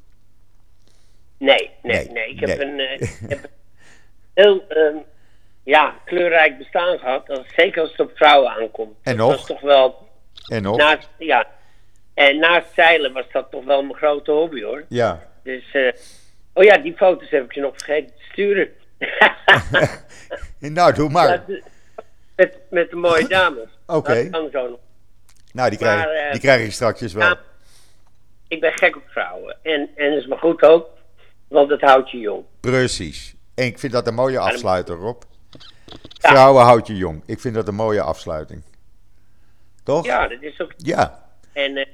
Nee, 1.37 1.69
nee, 1.83 1.95
Nee, 1.95 2.09
nee. 2.09 2.29
Ik 2.29 2.39
heb 2.39 2.57
nee. 2.57 2.67
een 2.67 3.01
ik 3.01 3.29
heb 3.29 3.43
een 3.43 3.49
heel 4.33 4.63
ehm, 4.67 4.97
ja, 5.69 5.95
kleurrijk 6.05 6.57
bestaan 6.57 6.99
gehad. 6.99 7.29
Als, 7.29 7.47
zeker 7.55 7.81
als 7.81 7.91
het 7.91 7.99
op 7.99 8.11
vrouwen 8.15 8.51
aankomt. 8.51 8.95
En 9.03 9.17
dat 9.17 9.27
nog? 9.27 9.35
was 9.35 9.45
toch 9.45 9.61
wel 9.61 10.07
En 10.47 10.61
nog? 10.63 10.77
Naast, 10.77 11.09
ja. 11.17 11.47
En 12.13 12.39
naast 12.39 12.73
zeilen 12.75 13.13
was 13.13 13.25
dat 13.31 13.51
toch 13.51 13.65
wel 13.65 13.81
mijn 13.81 13.97
grote 13.97 14.31
hobby 14.31 14.61
hoor. 14.61 14.85
Ja. 14.87 15.27
Dus, 15.43 15.71
eh, 15.71 15.91
oh 16.53 16.63
ja, 16.63 16.77
die 16.77 16.95
foto's 16.95 17.29
heb 17.29 17.43
ik 17.43 17.53
je 17.53 17.61
nog 17.61 17.73
vergeten 17.75 18.15
te 18.15 18.23
sturen. 18.31 18.69
Nou, 20.59 20.93
doe 20.93 21.09
maar. 21.09 21.27
Ja, 21.27 21.59
met, 22.35 22.57
met 22.69 22.89
de 22.89 22.95
mooie 22.95 23.27
dames. 23.37 23.67
Oké. 23.85 24.29
Dat. 24.29 24.51
Nou, 25.51 25.69
die 25.69 25.79
krijg, 25.79 26.05
Maar, 26.05 26.13
eh, 26.13 26.31
die 26.31 26.41
krijg 26.41 26.65
ik 26.65 26.71
straks 26.71 27.13
wel. 27.13 27.27
Ja, 27.27 27.39
ik 28.47 28.59
ben 28.59 28.73
gek 28.73 28.95
op 28.95 29.03
vrouwen. 29.07 29.57
En, 29.63 29.89
en 29.95 30.09
dat 30.09 30.19
is 30.19 30.27
maar 30.27 30.37
goed 30.37 30.61
ook, 30.61 30.87
want 31.47 31.69
het 31.69 31.81
houdt 31.81 32.11
je 32.11 32.17
jong. 32.17 32.43
Precies. 32.59 33.35
En 33.55 33.65
ik 33.65 33.79
vind 33.79 33.93
dat 33.93 34.07
een 34.07 34.13
mooie 34.13 34.39
afsluiter, 34.39 34.95
Rob. 34.95 35.21
Ja. 36.21 36.29
Vrouwen 36.29 36.63
houdt 36.63 36.87
je 36.87 36.95
jong. 36.95 37.23
Ik 37.25 37.39
vind 37.39 37.55
dat 37.55 37.67
een 37.67 37.75
mooie 37.75 38.01
afsluiting. 38.01 38.61
Toch? 39.83 40.05
Ja, 40.05 40.27
dat 40.27 40.41
is 40.41 40.59
ook. 40.59 40.73
Ja. 40.77 41.27
En 41.53 41.87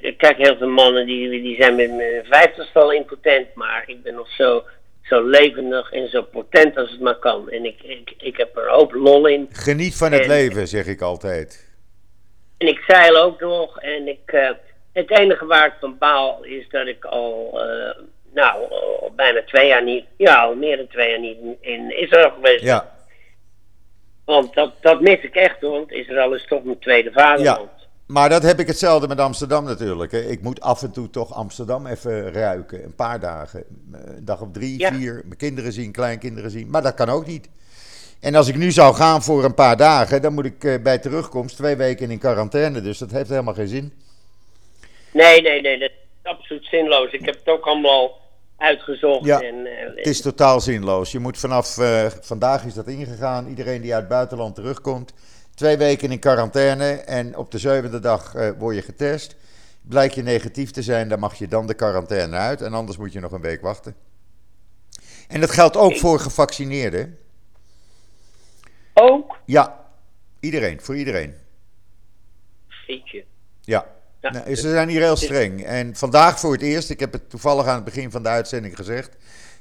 ik 0.00 0.18
kijk 0.18 0.36
heel 0.36 0.56
veel 0.56 0.68
mannen 0.68 1.06
die, 1.06 1.30
die 1.42 1.56
zijn 1.56 1.74
met 1.76 1.90
mijn 1.96 2.24
vijftigste 2.24 2.78
al 2.78 2.92
impotent, 2.92 3.54
maar 3.54 3.82
ik 3.86 4.02
ben 4.02 4.14
nog 4.14 4.28
zo, 4.28 4.64
zo 5.02 5.24
levendig 5.28 5.92
en 5.92 6.08
zo 6.08 6.22
potent 6.22 6.76
als 6.76 6.90
het 6.90 7.00
maar 7.00 7.18
kan. 7.18 7.50
En 7.50 7.64
ik, 7.64 7.82
ik, 7.82 8.14
ik 8.18 8.36
heb 8.36 8.56
er 8.56 8.62
een 8.62 8.74
hoop 8.74 8.92
lol 8.92 9.26
in. 9.26 9.48
Geniet 9.52 9.96
van 9.96 10.12
het 10.12 10.22
En- 10.22 10.28
leven, 10.28 10.68
zeg 10.68 10.86
ik 10.86 11.00
altijd. 11.00 11.68
En 12.58 12.66
ik 12.68 12.78
zeil 12.86 13.16
ook 13.16 13.40
nog. 13.40 13.80
En 13.80 14.08
ik, 14.08 14.54
het 14.92 15.10
enige 15.10 15.46
waar 15.46 15.66
ik 15.66 15.74
van 15.80 15.98
baal 15.98 16.44
is 16.44 16.68
dat 16.68 16.86
ik 16.86 17.04
al, 17.04 17.60
nou, 18.34 18.70
al 19.00 19.12
bijna 19.16 19.42
twee 19.44 19.66
jaar 19.68 19.84
niet, 19.84 20.04
ja, 20.16 20.42
al 20.42 20.54
meer 20.54 20.76
dan 20.76 20.86
twee 20.86 21.08
jaar 21.10 21.20
niet 21.20 21.36
in- 21.60 21.98
Israël 22.02 22.30
geweest. 22.30 22.62
Ja. 22.64 22.92
Want 24.24 24.54
dat, 24.54 24.72
dat 24.80 25.00
mis 25.00 25.20
ik 25.22 25.34
echt 25.34 25.60
hoor, 25.60 25.70
want 25.70 25.90
Israël 25.92 26.34
is 26.34 26.46
toch 26.46 26.64
mijn 26.64 26.78
tweede 26.78 27.12
vaderland. 27.12 27.70
Maar 28.06 28.28
dat 28.28 28.42
heb 28.42 28.58
ik 28.60 28.66
hetzelfde 28.66 29.08
met 29.08 29.20
Amsterdam 29.20 29.64
natuurlijk. 29.64 30.12
Hè. 30.12 30.18
Ik 30.20 30.42
moet 30.42 30.60
af 30.60 30.82
en 30.82 30.92
toe 30.92 31.10
toch 31.10 31.34
Amsterdam 31.34 31.86
even 31.86 32.32
ruiken. 32.32 32.84
Een 32.84 32.94
paar 32.94 33.20
dagen. 33.20 33.64
Een 33.92 34.24
dag 34.24 34.40
of 34.40 34.48
drie, 34.52 34.78
Ja. 34.78 34.92
vier. 34.92 35.22
Mijn 35.24 35.36
kinderen 35.36 35.72
zien, 35.72 35.92
kleinkinderen 35.92 36.50
zien. 36.50 36.70
Maar 36.70 36.82
dat 36.82 36.94
kan 36.94 37.08
ook 37.08 37.26
niet. 37.26 37.48
En 38.20 38.34
als 38.34 38.48
ik 38.48 38.56
nu 38.56 38.70
zou 38.70 38.94
gaan 38.94 39.22
voor 39.22 39.44
een 39.44 39.54
paar 39.54 39.76
dagen, 39.76 40.22
dan 40.22 40.32
moet 40.34 40.44
ik 40.44 40.64
eh, 40.64 40.82
bij 40.82 40.98
terugkomst 40.98 41.56
twee 41.56 41.76
weken 41.76 42.10
in 42.10 42.18
quarantaine. 42.18 42.80
Dus 42.80 42.98
dat 42.98 43.10
heeft 43.10 43.28
helemaal 43.30 43.54
geen 43.54 43.68
zin. 43.68 43.92
Nee, 45.12 45.42
nee, 45.42 45.60
nee, 45.60 45.78
dat 45.78 45.90
is 45.90 46.30
absoluut 46.30 46.64
zinloos. 46.64 47.12
Ik 47.12 47.24
heb 47.24 47.34
het 47.34 47.48
ook 47.48 47.64
allemaal 47.66 48.18
uitgezocht. 48.60 49.24
Ja, 49.24 49.40
en, 49.40 49.66
eh, 49.66 49.96
Het 49.96 50.06
is 50.06 50.20
totaal 50.20 50.60
zinloos. 50.60 51.12
Je 51.12 51.18
moet 51.18 51.38
vanaf 51.38 51.78
eh, 51.78 52.06
vandaag 52.06 52.64
is 52.64 52.74
dat 52.74 52.86
ingegaan. 52.86 53.46
Iedereen 53.46 53.80
die 53.80 53.92
uit 53.92 54.00
het 54.00 54.10
buitenland 54.10 54.54
terugkomt, 54.54 55.12
twee 55.54 55.76
weken 55.76 56.10
in 56.10 56.18
quarantaine. 56.18 56.90
En 56.90 57.36
op 57.36 57.50
de 57.50 57.58
zevende 57.58 58.00
dag 58.00 58.34
eh, 58.34 58.50
word 58.58 58.74
je 58.74 58.82
getest. 58.82 59.36
Blijkt 59.82 60.14
je 60.14 60.22
negatief 60.22 60.70
te 60.70 60.82
zijn, 60.82 61.08
dan 61.08 61.18
mag 61.18 61.34
je 61.34 61.48
dan 61.48 61.66
de 61.66 61.74
quarantaine 61.74 62.36
uit. 62.36 62.62
En 62.62 62.72
anders 62.74 62.98
moet 62.98 63.12
je 63.12 63.20
nog 63.20 63.32
een 63.32 63.40
week 63.40 63.60
wachten. 63.60 63.94
En 65.28 65.40
dat 65.40 65.50
geldt 65.50 65.76
ook 65.76 65.96
voor 65.96 66.18
gevaccineerden. 66.18 67.18
Ook? 68.94 69.36
Ja, 69.44 69.84
iedereen, 70.40 70.80
voor 70.80 70.96
iedereen. 70.96 71.34
Jeetje. 72.86 73.24
Ja. 73.60 73.86
Ja. 74.20 74.30
Nou, 74.30 74.54
ze 74.54 74.70
zijn 74.70 74.88
hier 74.88 75.00
heel 75.00 75.16
streng. 75.16 75.64
En 75.64 75.94
vandaag 75.96 76.40
voor 76.40 76.52
het 76.52 76.62
eerst, 76.62 76.90
ik 76.90 77.00
heb 77.00 77.12
het 77.12 77.30
toevallig 77.30 77.66
aan 77.66 77.74
het 77.74 77.84
begin 77.84 78.10
van 78.10 78.22
de 78.22 78.28
uitzending 78.28 78.76
gezegd, 78.76 79.16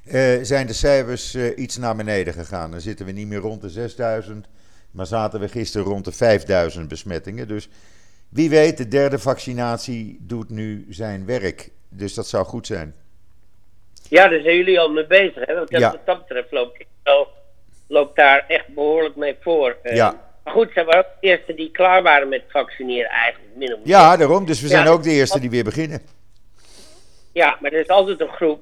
eh, 0.05 0.37
zijn 0.41 0.67
de 0.67 0.73
cijfers 0.73 1.33
eh, 1.33 1.57
iets 1.57 1.77
naar 1.77 1.95
beneden 1.95 2.33
gegaan. 2.33 2.71
Dan 2.71 2.81
zitten 2.81 3.05
we 3.05 3.11
niet 3.11 3.27
meer 3.27 3.39
rond 3.39 3.61
de 3.61 3.69
6000, 3.69 4.47
maar 4.91 5.05
zaten 5.05 5.39
we 5.39 5.47
gisteren 5.47 5.87
rond 5.87 6.05
de 6.05 6.11
5000 6.11 6.87
besmettingen. 6.87 7.47
Dus 7.47 7.69
wie 8.29 8.49
weet, 8.49 8.77
de 8.77 8.87
derde 8.87 9.19
vaccinatie 9.19 10.17
doet 10.21 10.49
nu 10.49 10.85
zijn 10.89 11.25
werk. 11.25 11.69
Dus 11.89 12.13
dat 12.13 12.27
zou 12.27 12.45
goed 12.45 12.67
zijn. 12.67 12.95
Ja, 14.09 14.27
daar 14.27 14.41
zijn 14.41 14.55
jullie 14.55 14.79
al 14.79 14.89
mee 14.91 15.07
bezig. 15.07 15.45
Hè? 15.45 15.53
Want 15.55 15.69
dat, 15.71 15.79
Ja. 15.81 15.91
wat 15.91 16.05
dat 16.05 16.19
betreft 16.27 16.51
loop 16.51 16.75
ik 16.77 16.87
wel, 17.03 17.27
loop 17.87 18.15
daar 18.15 18.45
echt 18.47 18.67
behoorlijk 18.73 19.15
mee 19.15 19.35
voor. 19.41 19.77
Eh, 19.83 19.95
Ja. 19.95 20.28
Maar 20.49 20.57
goed, 20.57 20.71
ze 20.73 20.83
waren 20.83 20.99
ook 20.99 21.11
de 21.21 21.27
eerste 21.27 21.53
die 21.53 21.71
klaar 21.71 22.03
waren 22.03 22.29
met 22.29 22.43
vaccineren 22.49 23.09
eigenlijk. 23.09 23.55
Min 23.55 23.73
of. 23.73 23.79
Ja, 23.83 24.17
daarom. 24.17 24.45
Dus 24.45 24.61
we 24.61 24.67
zijn 24.67 24.85
Ja. 24.85 24.91
ook 24.91 25.03
de 25.03 25.11
eerste 25.11 25.39
die 25.39 25.49
weer 25.49 25.63
beginnen. 25.63 26.01
Ja, 27.33 27.57
maar 27.61 27.71
er 27.71 27.79
is 27.79 27.87
altijd 27.87 28.19
een 28.21 28.27
groep 28.27 28.61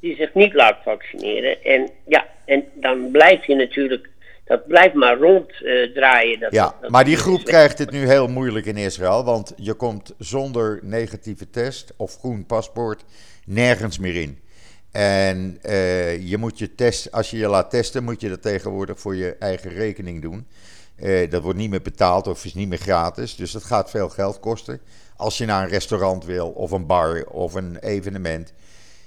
die 0.00 0.16
zich 0.16 0.34
niet 0.34 0.54
laat 0.54 0.76
vaccineren. 0.84 1.64
En 1.64 1.90
ja, 2.06 2.26
en 2.44 2.64
dan 2.74 3.10
blijf 3.10 3.46
je 3.46 3.54
natuurlijk, 3.54 4.08
dat 4.44 4.66
blijft 4.66 4.94
maar 4.94 5.16
ronddraaien. 5.18 6.40
dat 6.40 6.52
Ja, 6.52 6.74
dat- 6.80 6.90
maar 6.90 7.04
die 7.04 7.16
groep 7.16 7.44
krijgt 7.44 7.78
het 7.78 7.90
nu 7.90 8.06
heel 8.06 8.28
moeilijk 8.28 8.66
in 8.66 8.76
Israël. 8.76 9.24
Want 9.24 9.52
je 9.56 9.74
komt 9.74 10.14
zonder 10.18 10.78
negatieve 10.82 11.50
test 11.50 11.92
of 11.96 12.18
groen 12.18 12.46
paspoort 12.46 13.04
nergens 13.46 13.98
meer 13.98 14.16
in. 14.16 14.38
En 14.92 15.58
eh, 15.62 16.28
je 16.30 16.36
moet 16.36 16.58
je 16.58 16.74
test, 16.74 17.12
als 17.12 17.30
je 17.30 17.36
je 17.36 17.48
laat 17.48 17.70
testen, 17.70 18.04
moet 18.04 18.20
je 18.20 18.28
dat 18.28 18.42
tegenwoordig 18.42 19.00
voor 19.00 19.16
je 19.16 19.36
eigen 19.38 19.70
rekening 19.70 20.22
doen. 20.22 20.46
Eh, 20.96 21.30
dat 21.30 21.42
wordt 21.42 21.58
niet 21.58 21.70
meer 21.70 21.82
betaald 21.82 22.26
of 22.26 22.44
is 22.44 22.54
niet 22.54 22.68
meer 22.68 22.78
gratis. 22.78 23.36
Dus 23.36 23.52
dat 23.52 23.64
gaat 23.64 23.90
veel 23.90 24.08
geld 24.08 24.40
kosten. 24.40 24.80
Als 25.16 25.38
je 25.38 25.44
naar 25.46 25.62
een 25.62 25.68
restaurant 25.68 26.24
wil, 26.24 26.48
of 26.48 26.70
een 26.70 26.86
bar, 26.86 27.24
of 27.26 27.54
een 27.54 27.78
evenement, 27.78 28.52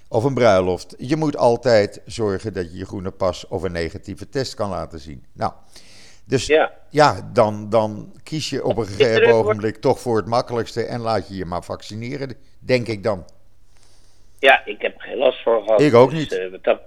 of 0.08 0.24
een 0.24 0.34
bruiloft. 0.34 0.96
Je 0.98 1.16
moet 1.16 1.38
altijd 1.38 2.02
zorgen 2.06 2.54
dat 2.54 2.72
je 2.72 2.78
je 2.78 2.86
groene 2.86 3.12
pas 3.12 3.48
of 3.48 3.64
een 3.64 3.72
negatieve 3.72 4.30
test 4.30 4.54
kan 4.54 4.70
laten 4.70 5.00
zien. 5.00 5.26
Nou, 5.34 5.52
dus 6.26 6.46
Ja. 6.46 6.72
ja, 6.90 7.30
dan, 7.34 7.70
dan 7.70 8.14
kies 8.24 8.50
je 8.50 8.64
op 8.64 8.78
een 8.78 8.86
gegeven 8.86 9.34
ogenblik 9.34 9.76
toch 9.78 10.00
voor 10.00 10.18
het 10.18 10.26
makkelijkste 10.26 10.84
en 10.84 11.00
laat 11.02 11.28
je 11.28 11.36
je 11.36 11.46
maar 11.46 11.64
vaccineren, 11.64 12.36
denk 12.60 12.88
ik 12.88 13.04
dan. 13.04 13.26
Ja, 14.40 14.66
ik 14.66 14.82
heb 14.82 14.96
er 14.96 15.02
geen 15.02 15.18
last 15.18 15.44
van 15.44 15.64
gehad. 15.64 15.82
Ik 15.82 15.94
ook 15.94 16.10
dus, 16.10 16.20
niet. 16.20 16.32
eh, 16.32 16.54
dat... 16.62 16.80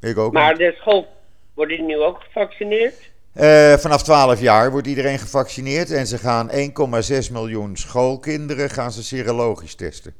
Ik 0.00 0.18
ook. 0.18 0.32
Maar 0.32 0.50
niet. 0.50 0.58
de 0.58 0.74
school, 0.78 1.06
worden 1.54 1.76
die 1.76 1.86
nu 1.86 1.98
ook 1.98 2.20
gevaccineerd? 2.20 3.09
Eh, 3.32 3.76
vanaf 3.76 4.02
12 4.02 4.40
jaar 4.40 4.70
wordt 4.70 4.86
iedereen 4.86 5.18
gevaccineerd 5.18 5.90
en 5.90 6.06
ze 6.06 6.18
gaan 6.18 6.50
1,6 6.50 7.30
miljoen 7.30 7.76
schoolkinderen 7.76 8.70
gaan 8.70 8.92
ze 8.92 9.02
serologisch 9.02 9.74
testen. 9.74 10.14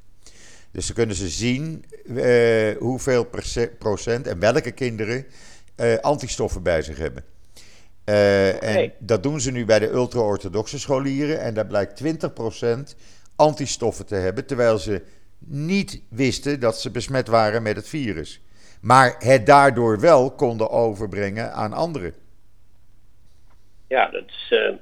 Dus 0.70 0.87
dan 0.87 0.94
kunnen 0.94 1.16
ze 1.16 1.29
zien 1.29 1.85
eh, 2.16 2.77
hoeveel 2.79 3.27
procent 3.79 4.27
en 4.27 4.38
welke 4.38 4.70
kinderen 4.70 5.27
eh, 5.75 5.96
antistoffen 5.99 6.62
bij 6.62 6.83
zich 6.83 6.99
hebben. 6.99 7.25
En 8.61 8.92
dat 8.99 9.23
doen 9.23 9.40
ze 9.40 9.51
nu 9.51 9.64
bij 9.64 9.79
de 9.79 9.90
ultra-orthodoxe 9.90 10.79
scholieren 10.79 11.40
en 11.40 11.55
daar 11.55 11.66
blijkt 11.66 12.03
20% 12.05 12.94
antistoffen 13.37 14.07
te 14.07 14.14
hebben, 14.14 14.46
terwijl 14.46 14.79
ze 14.79 15.03
niet 15.38 16.01
wisten 16.09 16.61
dat 16.61 16.81
ze 16.81 16.90
besmet 16.90 17.29
waren 17.29 17.62
met 17.62 17.77
het 17.77 17.88
virus. 17.88 18.42
Maar 18.81 19.14
het 19.18 19.46
daardoor 19.46 20.01
wel 20.01 20.31
konden 20.31 20.70
overbrengen 20.70 21.53
aan 21.53 21.73
anderen. 21.73 22.14
Ja, 23.90 24.09
dat 24.11 24.22
is, 24.26 24.46
eh, 24.50 24.74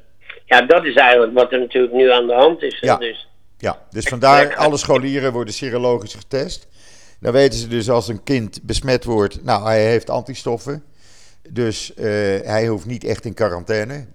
ja, 0.44 0.62
dat 0.62 0.84
is 0.84 0.94
eigenlijk 0.94 1.32
wat 1.32 1.52
er 1.52 1.58
natuurlijk 1.58 1.94
nu 1.94 2.12
aan 2.12 2.26
de 2.26 2.34
hand 2.34 2.62
is. 2.62 2.80
Ja. 2.80 2.96
Dus, 2.96 3.28
Ja, 3.58 3.86
dus 3.90 4.04
vandaar 4.04 4.56
alle 4.56 4.76
scholieren 4.76 5.32
worden 5.32 5.54
serologisch 5.54 6.14
getest. 6.14 6.68
Dan 7.20 7.32
weten 7.32 7.58
ze 7.58 7.68
dus 7.68 7.90
als 7.90 8.08
een 8.08 8.22
kind 8.22 8.62
besmet 8.62 9.04
wordt, 9.04 9.44
nou 9.44 9.64
hij 9.64 9.84
heeft 9.86 10.10
antistoffen. 10.10 10.84
Dus 11.48 11.94
eh, 11.94 12.04
hij 12.40 12.66
hoeft 12.66 12.86
niet 12.86 13.04
echt 13.04 13.24
in 13.24 13.34
quarantaine. 13.34 14.06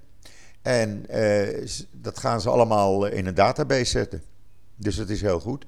En 0.63 1.05
eh, 1.09 1.67
dat 1.91 2.17
gaan 2.19 2.41
ze 2.41 2.49
allemaal 2.49 3.05
in 3.05 3.25
een 3.25 3.35
database 3.35 3.85
zetten. 3.85 4.21
Dus 4.75 4.95
dat 4.95 5.09
is 5.09 5.21
heel 5.21 5.39
goed. 5.39 5.65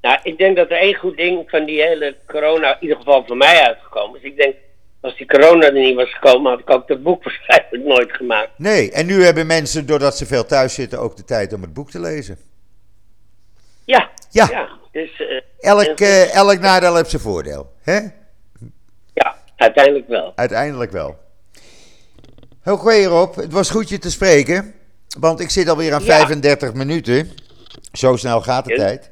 nou, 0.00 0.18
ik 0.22 0.38
denk 0.38 0.56
dat 0.56 0.70
er 0.70 0.76
één 0.76 0.94
goed 0.94 1.16
ding 1.16 1.50
van 1.50 1.64
die 1.64 1.80
hele 1.80 2.16
corona, 2.26 2.74
in 2.74 2.82
ieder 2.82 2.96
geval 2.96 3.24
van 3.26 3.36
mij 3.36 3.62
uitgekomen 3.66 4.20
is. 4.20 4.26
Ik 4.26 4.36
denk, 4.36 4.54
als 5.00 5.16
die 5.16 5.26
corona 5.26 5.66
er 5.66 5.72
niet 5.72 5.94
was 5.96 6.12
gekomen, 6.14 6.50
had 6.50 6.60
ik 6.60 6.70
ook 6.70 6.88
dat 6.88 7.02
boek 7.02 7.24
waarschijnlijk 7.24 7.84
nooit 7.84 8.12
gemaakt. 8.12 8.50
Nee, 8.56 8.90
en 8.92 9.06
nu 9.06 9.24
hebben 9.24 9.46
mensen, 9.46 9.86
doordat 9.86 10.16
ze 10.16 10.26
veel 10.26 10.46
thuis 10.46 10.74
zitten, 10.74 10.98
ook 11.00 11.16
de 11.16 11.24
tijd 11.24 11.52
om 11.52 11.62
het 11.62 11.72
boek 11.72 11.90
te 11.90 12.00
lezen. 12.00 12.38
Ja, 13.84 14.10
Ja. 14.30 14.48
ja. 14.50 14.68
dus 14.92 15.22
Elk, 15.60 16.00
eh, 16.00 16.34
elk 16.34 16.60
nadeel 16.60 16.96
heeft 16.96 17.10
zijn 17.10 17.22
voordeel. 17.22 17.72
Hè? 17.82 17.98
ja, 19.14 19.36
uiteindelijk 19.56 20.08
wel. 20.08 20.32
Uiteindelijk 20.34 20.90
wel. 20.92 21.18
Oké 22.64 23.04
Rob, 23.04 23.34
het 23.36 23.52
was 23.52 23.70
goed 23.70 23.88
je 23.88 23.98
te 23.98 24.10
spreken. 24.10 24.74
Want 25.18 25.40
ik 25.40 25.50
zit 25.50 25.68
alweer 25.68 25.92
aan 25.94 26.04
Ja. 26.04 26.16
35 26.16 26.72
minuten. 26.74 27.30
Zo 27.92 28.16
snel 28.16 28.40
gaat 28.40 28.64
de 28.64 28.72
En? 28.72 28.78
tijd. 28.78 29.10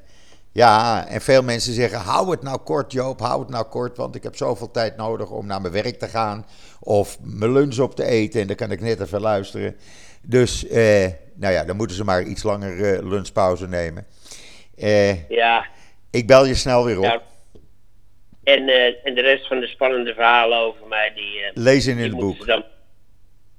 Ja, 0.52 1.06
en 1.08 1.20
veel 1.20 1.42
mensen 1.42 1.72
zeggen, 1.72 1.98
hou 1.98 2.30
het 2.30 2.42
nou 2.42 2.58
kort 2.58 2.92
Joop, 2.92 3.20
hou 3.20 3.40
het 3.40 3.48
nou 3.48 3.64
kort. 3.64 3.96
Want 3.96 4.14
ik 4.14 4.22
heb 4.22 4.36
zoveel 4.36 4.70
tijd 4.70 4.96
nodig 4.96 5.30
om 5.30 5.46
naar 5.46 5.60
mijn 5.60 5.72
werk 5.72 5.98
te 5.98 6.08
gaan. 6.08 6.46
Of 6.80 7.18
mijn 7.22 7.52
lunch 7.52 7.78
op 7.78 7.94
te 7.94 8.04
eten 8.04 8.40
en 8.40 8.46
dan 8.46 8.56
kan 8.56 8.70
ik 8.70 8.80
net 8.80 9.00
even 9.00 9.20
luisteren. 9.20 9.76
Dus, 10.22 10.66
eh, 10.66 11.06
nou 11.34 11.52
ja, 11.54 11.64
dan 11.64 11.76
moeten 11.76 11.96
ze 11.96 12.04
maar 12.04 12.22
iets 12.22 12.42
langer 12.42 12.84
eh, 12.94 13.02
lunchpauze 13.08 13.68
nemen. 13.68 14.06
Eh, 14.76 15.28
Ja, 15.30 15.66
ik 16.10 16.26
bel 16.26 16.44
je 16.46 16.54
snel 16.54 16.84
weer 16.84 16.98
op. 16.98 17.04
ja. 17.04 17.22
En, 18.44 18.68
eh, 18.68 18.94
en 19.06 19.14
de 19.14 19.20
rest 19.20 19.46
van 19.46 19.60
de 19.60 19.66
spannende 19.66 20.14
verhalen 20.14 20.58
over 20.58 20.86
mij, 20.88 21.12
die, 21.14 21.40
eh, 21.42 21.50
Lezen 21.54 21.90
in 21.92 21.98
die 21.98 22.06
het 22.06 22.16
boek. 22.18 22.36
ze 22.36 22.44
dan, 22.46 22.64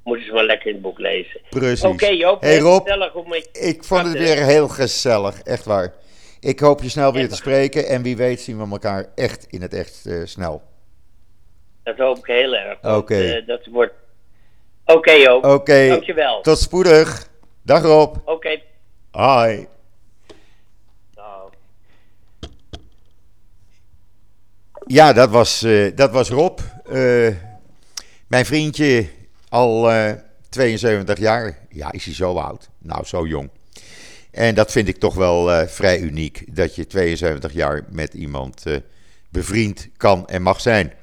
moeten 0.03 0.25
ze 0.25 0.33
maar 0.33 0.43
lekker 0.43 0.67
in 0.67 0.73
het 0.73 0.81
boek 0.81 0.99
lezen. 0.99 1.41
Precies. 1.49 1.83
Oké 1.83 2.07
Joop, 2.07 2.41
Hey 2.41 2.57
Rob, 2.59 2.81
gezellig 2.87 3.13
om 3.13 3.29
met 3.29 3.49
je 3.53 3.59
Ik 3.59 3.83
vond 3.83 4.07
het 4.07 4.17
weer 4.17 4.43
heel 4.45 4.67
gezellig, 4.67 5.41
echt 5.41 5.65
waar. 5.65 5.93
Ik 6.39 6.59
hoop 6.59 6.81
je 6.81 6.89
snel 6.89 7.13
weer 7.13 7.29
te 7.29 7.35
spreken 7.35 7.87
en 7.87 8.01
wie 8.01 8.17
weet 8.17 8.41
zien 8.41 8.57
we 8.63 8.71
elkaar 8.71 9.05
echt 9.15 9.45
in 9.49 9.61
het 9.61 9.73
echt 9.73 10.05
eh, 10.05 10.21
snel. 10.23 10.61
Dat 11.83 11.97
hoop 11.97 12.17
ik 12.17 12.25
heel 12.25 12.55
erg. 12.55 12.83
Oké. 12.83 13.15
eh, 13.15 13.47
dat 13.47 13.65
wordt... 13.65 13.93
Oké 14.85 15.11
Joop, 15.11 15.45
Oké, 15.45 15.87
dankjewel. 15.87 16.41
tot 16.41 16.57
spoedig. 16.59 17.29
Dag 17.61 17.81
Rob. 17.83 18.15
Oké. 18.25 18.61
Hoi. 19.11 19.67
Ja, 24.85 25.13
dat 25.13 25.29
was, 25.29 25.63
eh, 25.63 25.95
dat 25.95 26.11
was 26.11 26.29
Rob. 26.29 26.59
Mijn 28.27 28.45
vriendje, 28.45 29.07
al 29.49 29.91
eh, 29.91 30.13
72 30.49 31.17
jaar. 31.19 31.57
Ja, 31.69 31.91
is 31.91 32.05
hij 32.05 32.13
zo 32.13 32.35
oud? 32.37 32.69
Nou, 32.77 33.05
zo 33.05 33.25
jong. 33.27 33.49
En 34.39 34.55
dat 34.55 34.71
vind 34.71 34.87
ik 34.87 34.97
toch 34.97 35.15
wel 35.15 35.51
eh, 35.51 35.67
vrij 35.67 35.99
uniek. 35.99 36.43
Dat 36.55 36.75
je 36.75 36.87
72 36.87 37.53
jaar 37.53 37.83
met 37.89 38.13
iemand 38.13 38.65
eh, 38.65 38.75
bevriend 39.29 39.87
kan 39.97 40.27
en 40.27 40.41
mag 40.41 40.61
zijn. 40.61 40.93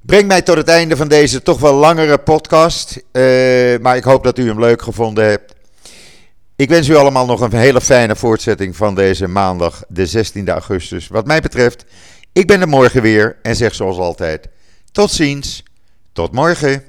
Breng 0.00 0.26
mij 0.26 0.42
tot 0.42 0.56
het 0.56 0.68
einde 0.68 0.96
van 0.96 1.08
deze 1.08 1.42
toch 1.42 1.60
wel 1.60 1.74
langere 1.74 2.18
podcast. 2.18 3.02
eh, 3.12 3.22
maar 3.80 3.96
ik 3.96 4.04
hoop 4.04 4.24
dat 4.24 4.38
u 4.38 4.46
hem 4.46 4.60
leuk 4.60 4.82
gevonden 4.82 5.24
hebt. 5.24 5.54
Ik 6.56 6.68
wens 6.68 6.88
u 6.88 6.94
allemaal 6.94 7.26
nog 7.26 7.40
een 7.40 7.54
hele 7.54 7.80
fijne 7.80 8.16
voortzetting 8.16 8.76
van 8.76 8.94
deze 8.94 9.28
maandag, 9.28 9.82
de 9.88 10.06
16 10.06 10.48
augustus. 10.48 11.08
Wat 11.08 11.26
mij 11.26 11.40
betreft, 11.40 11.84
ik 12.32 12.46
ben 12.46 12.60
er 12.60 12.68
morgen 12.68 13.02
weer 13.02 13.38
en 13.42 13.56
zeg 13.56 13.74
zoals 13.74 13.98
altijd: 13.98 14.48
tot 14.92 15.10
ziens, 15.10 15.62
tot 16.12 16.32
morgen. 16.32 16.84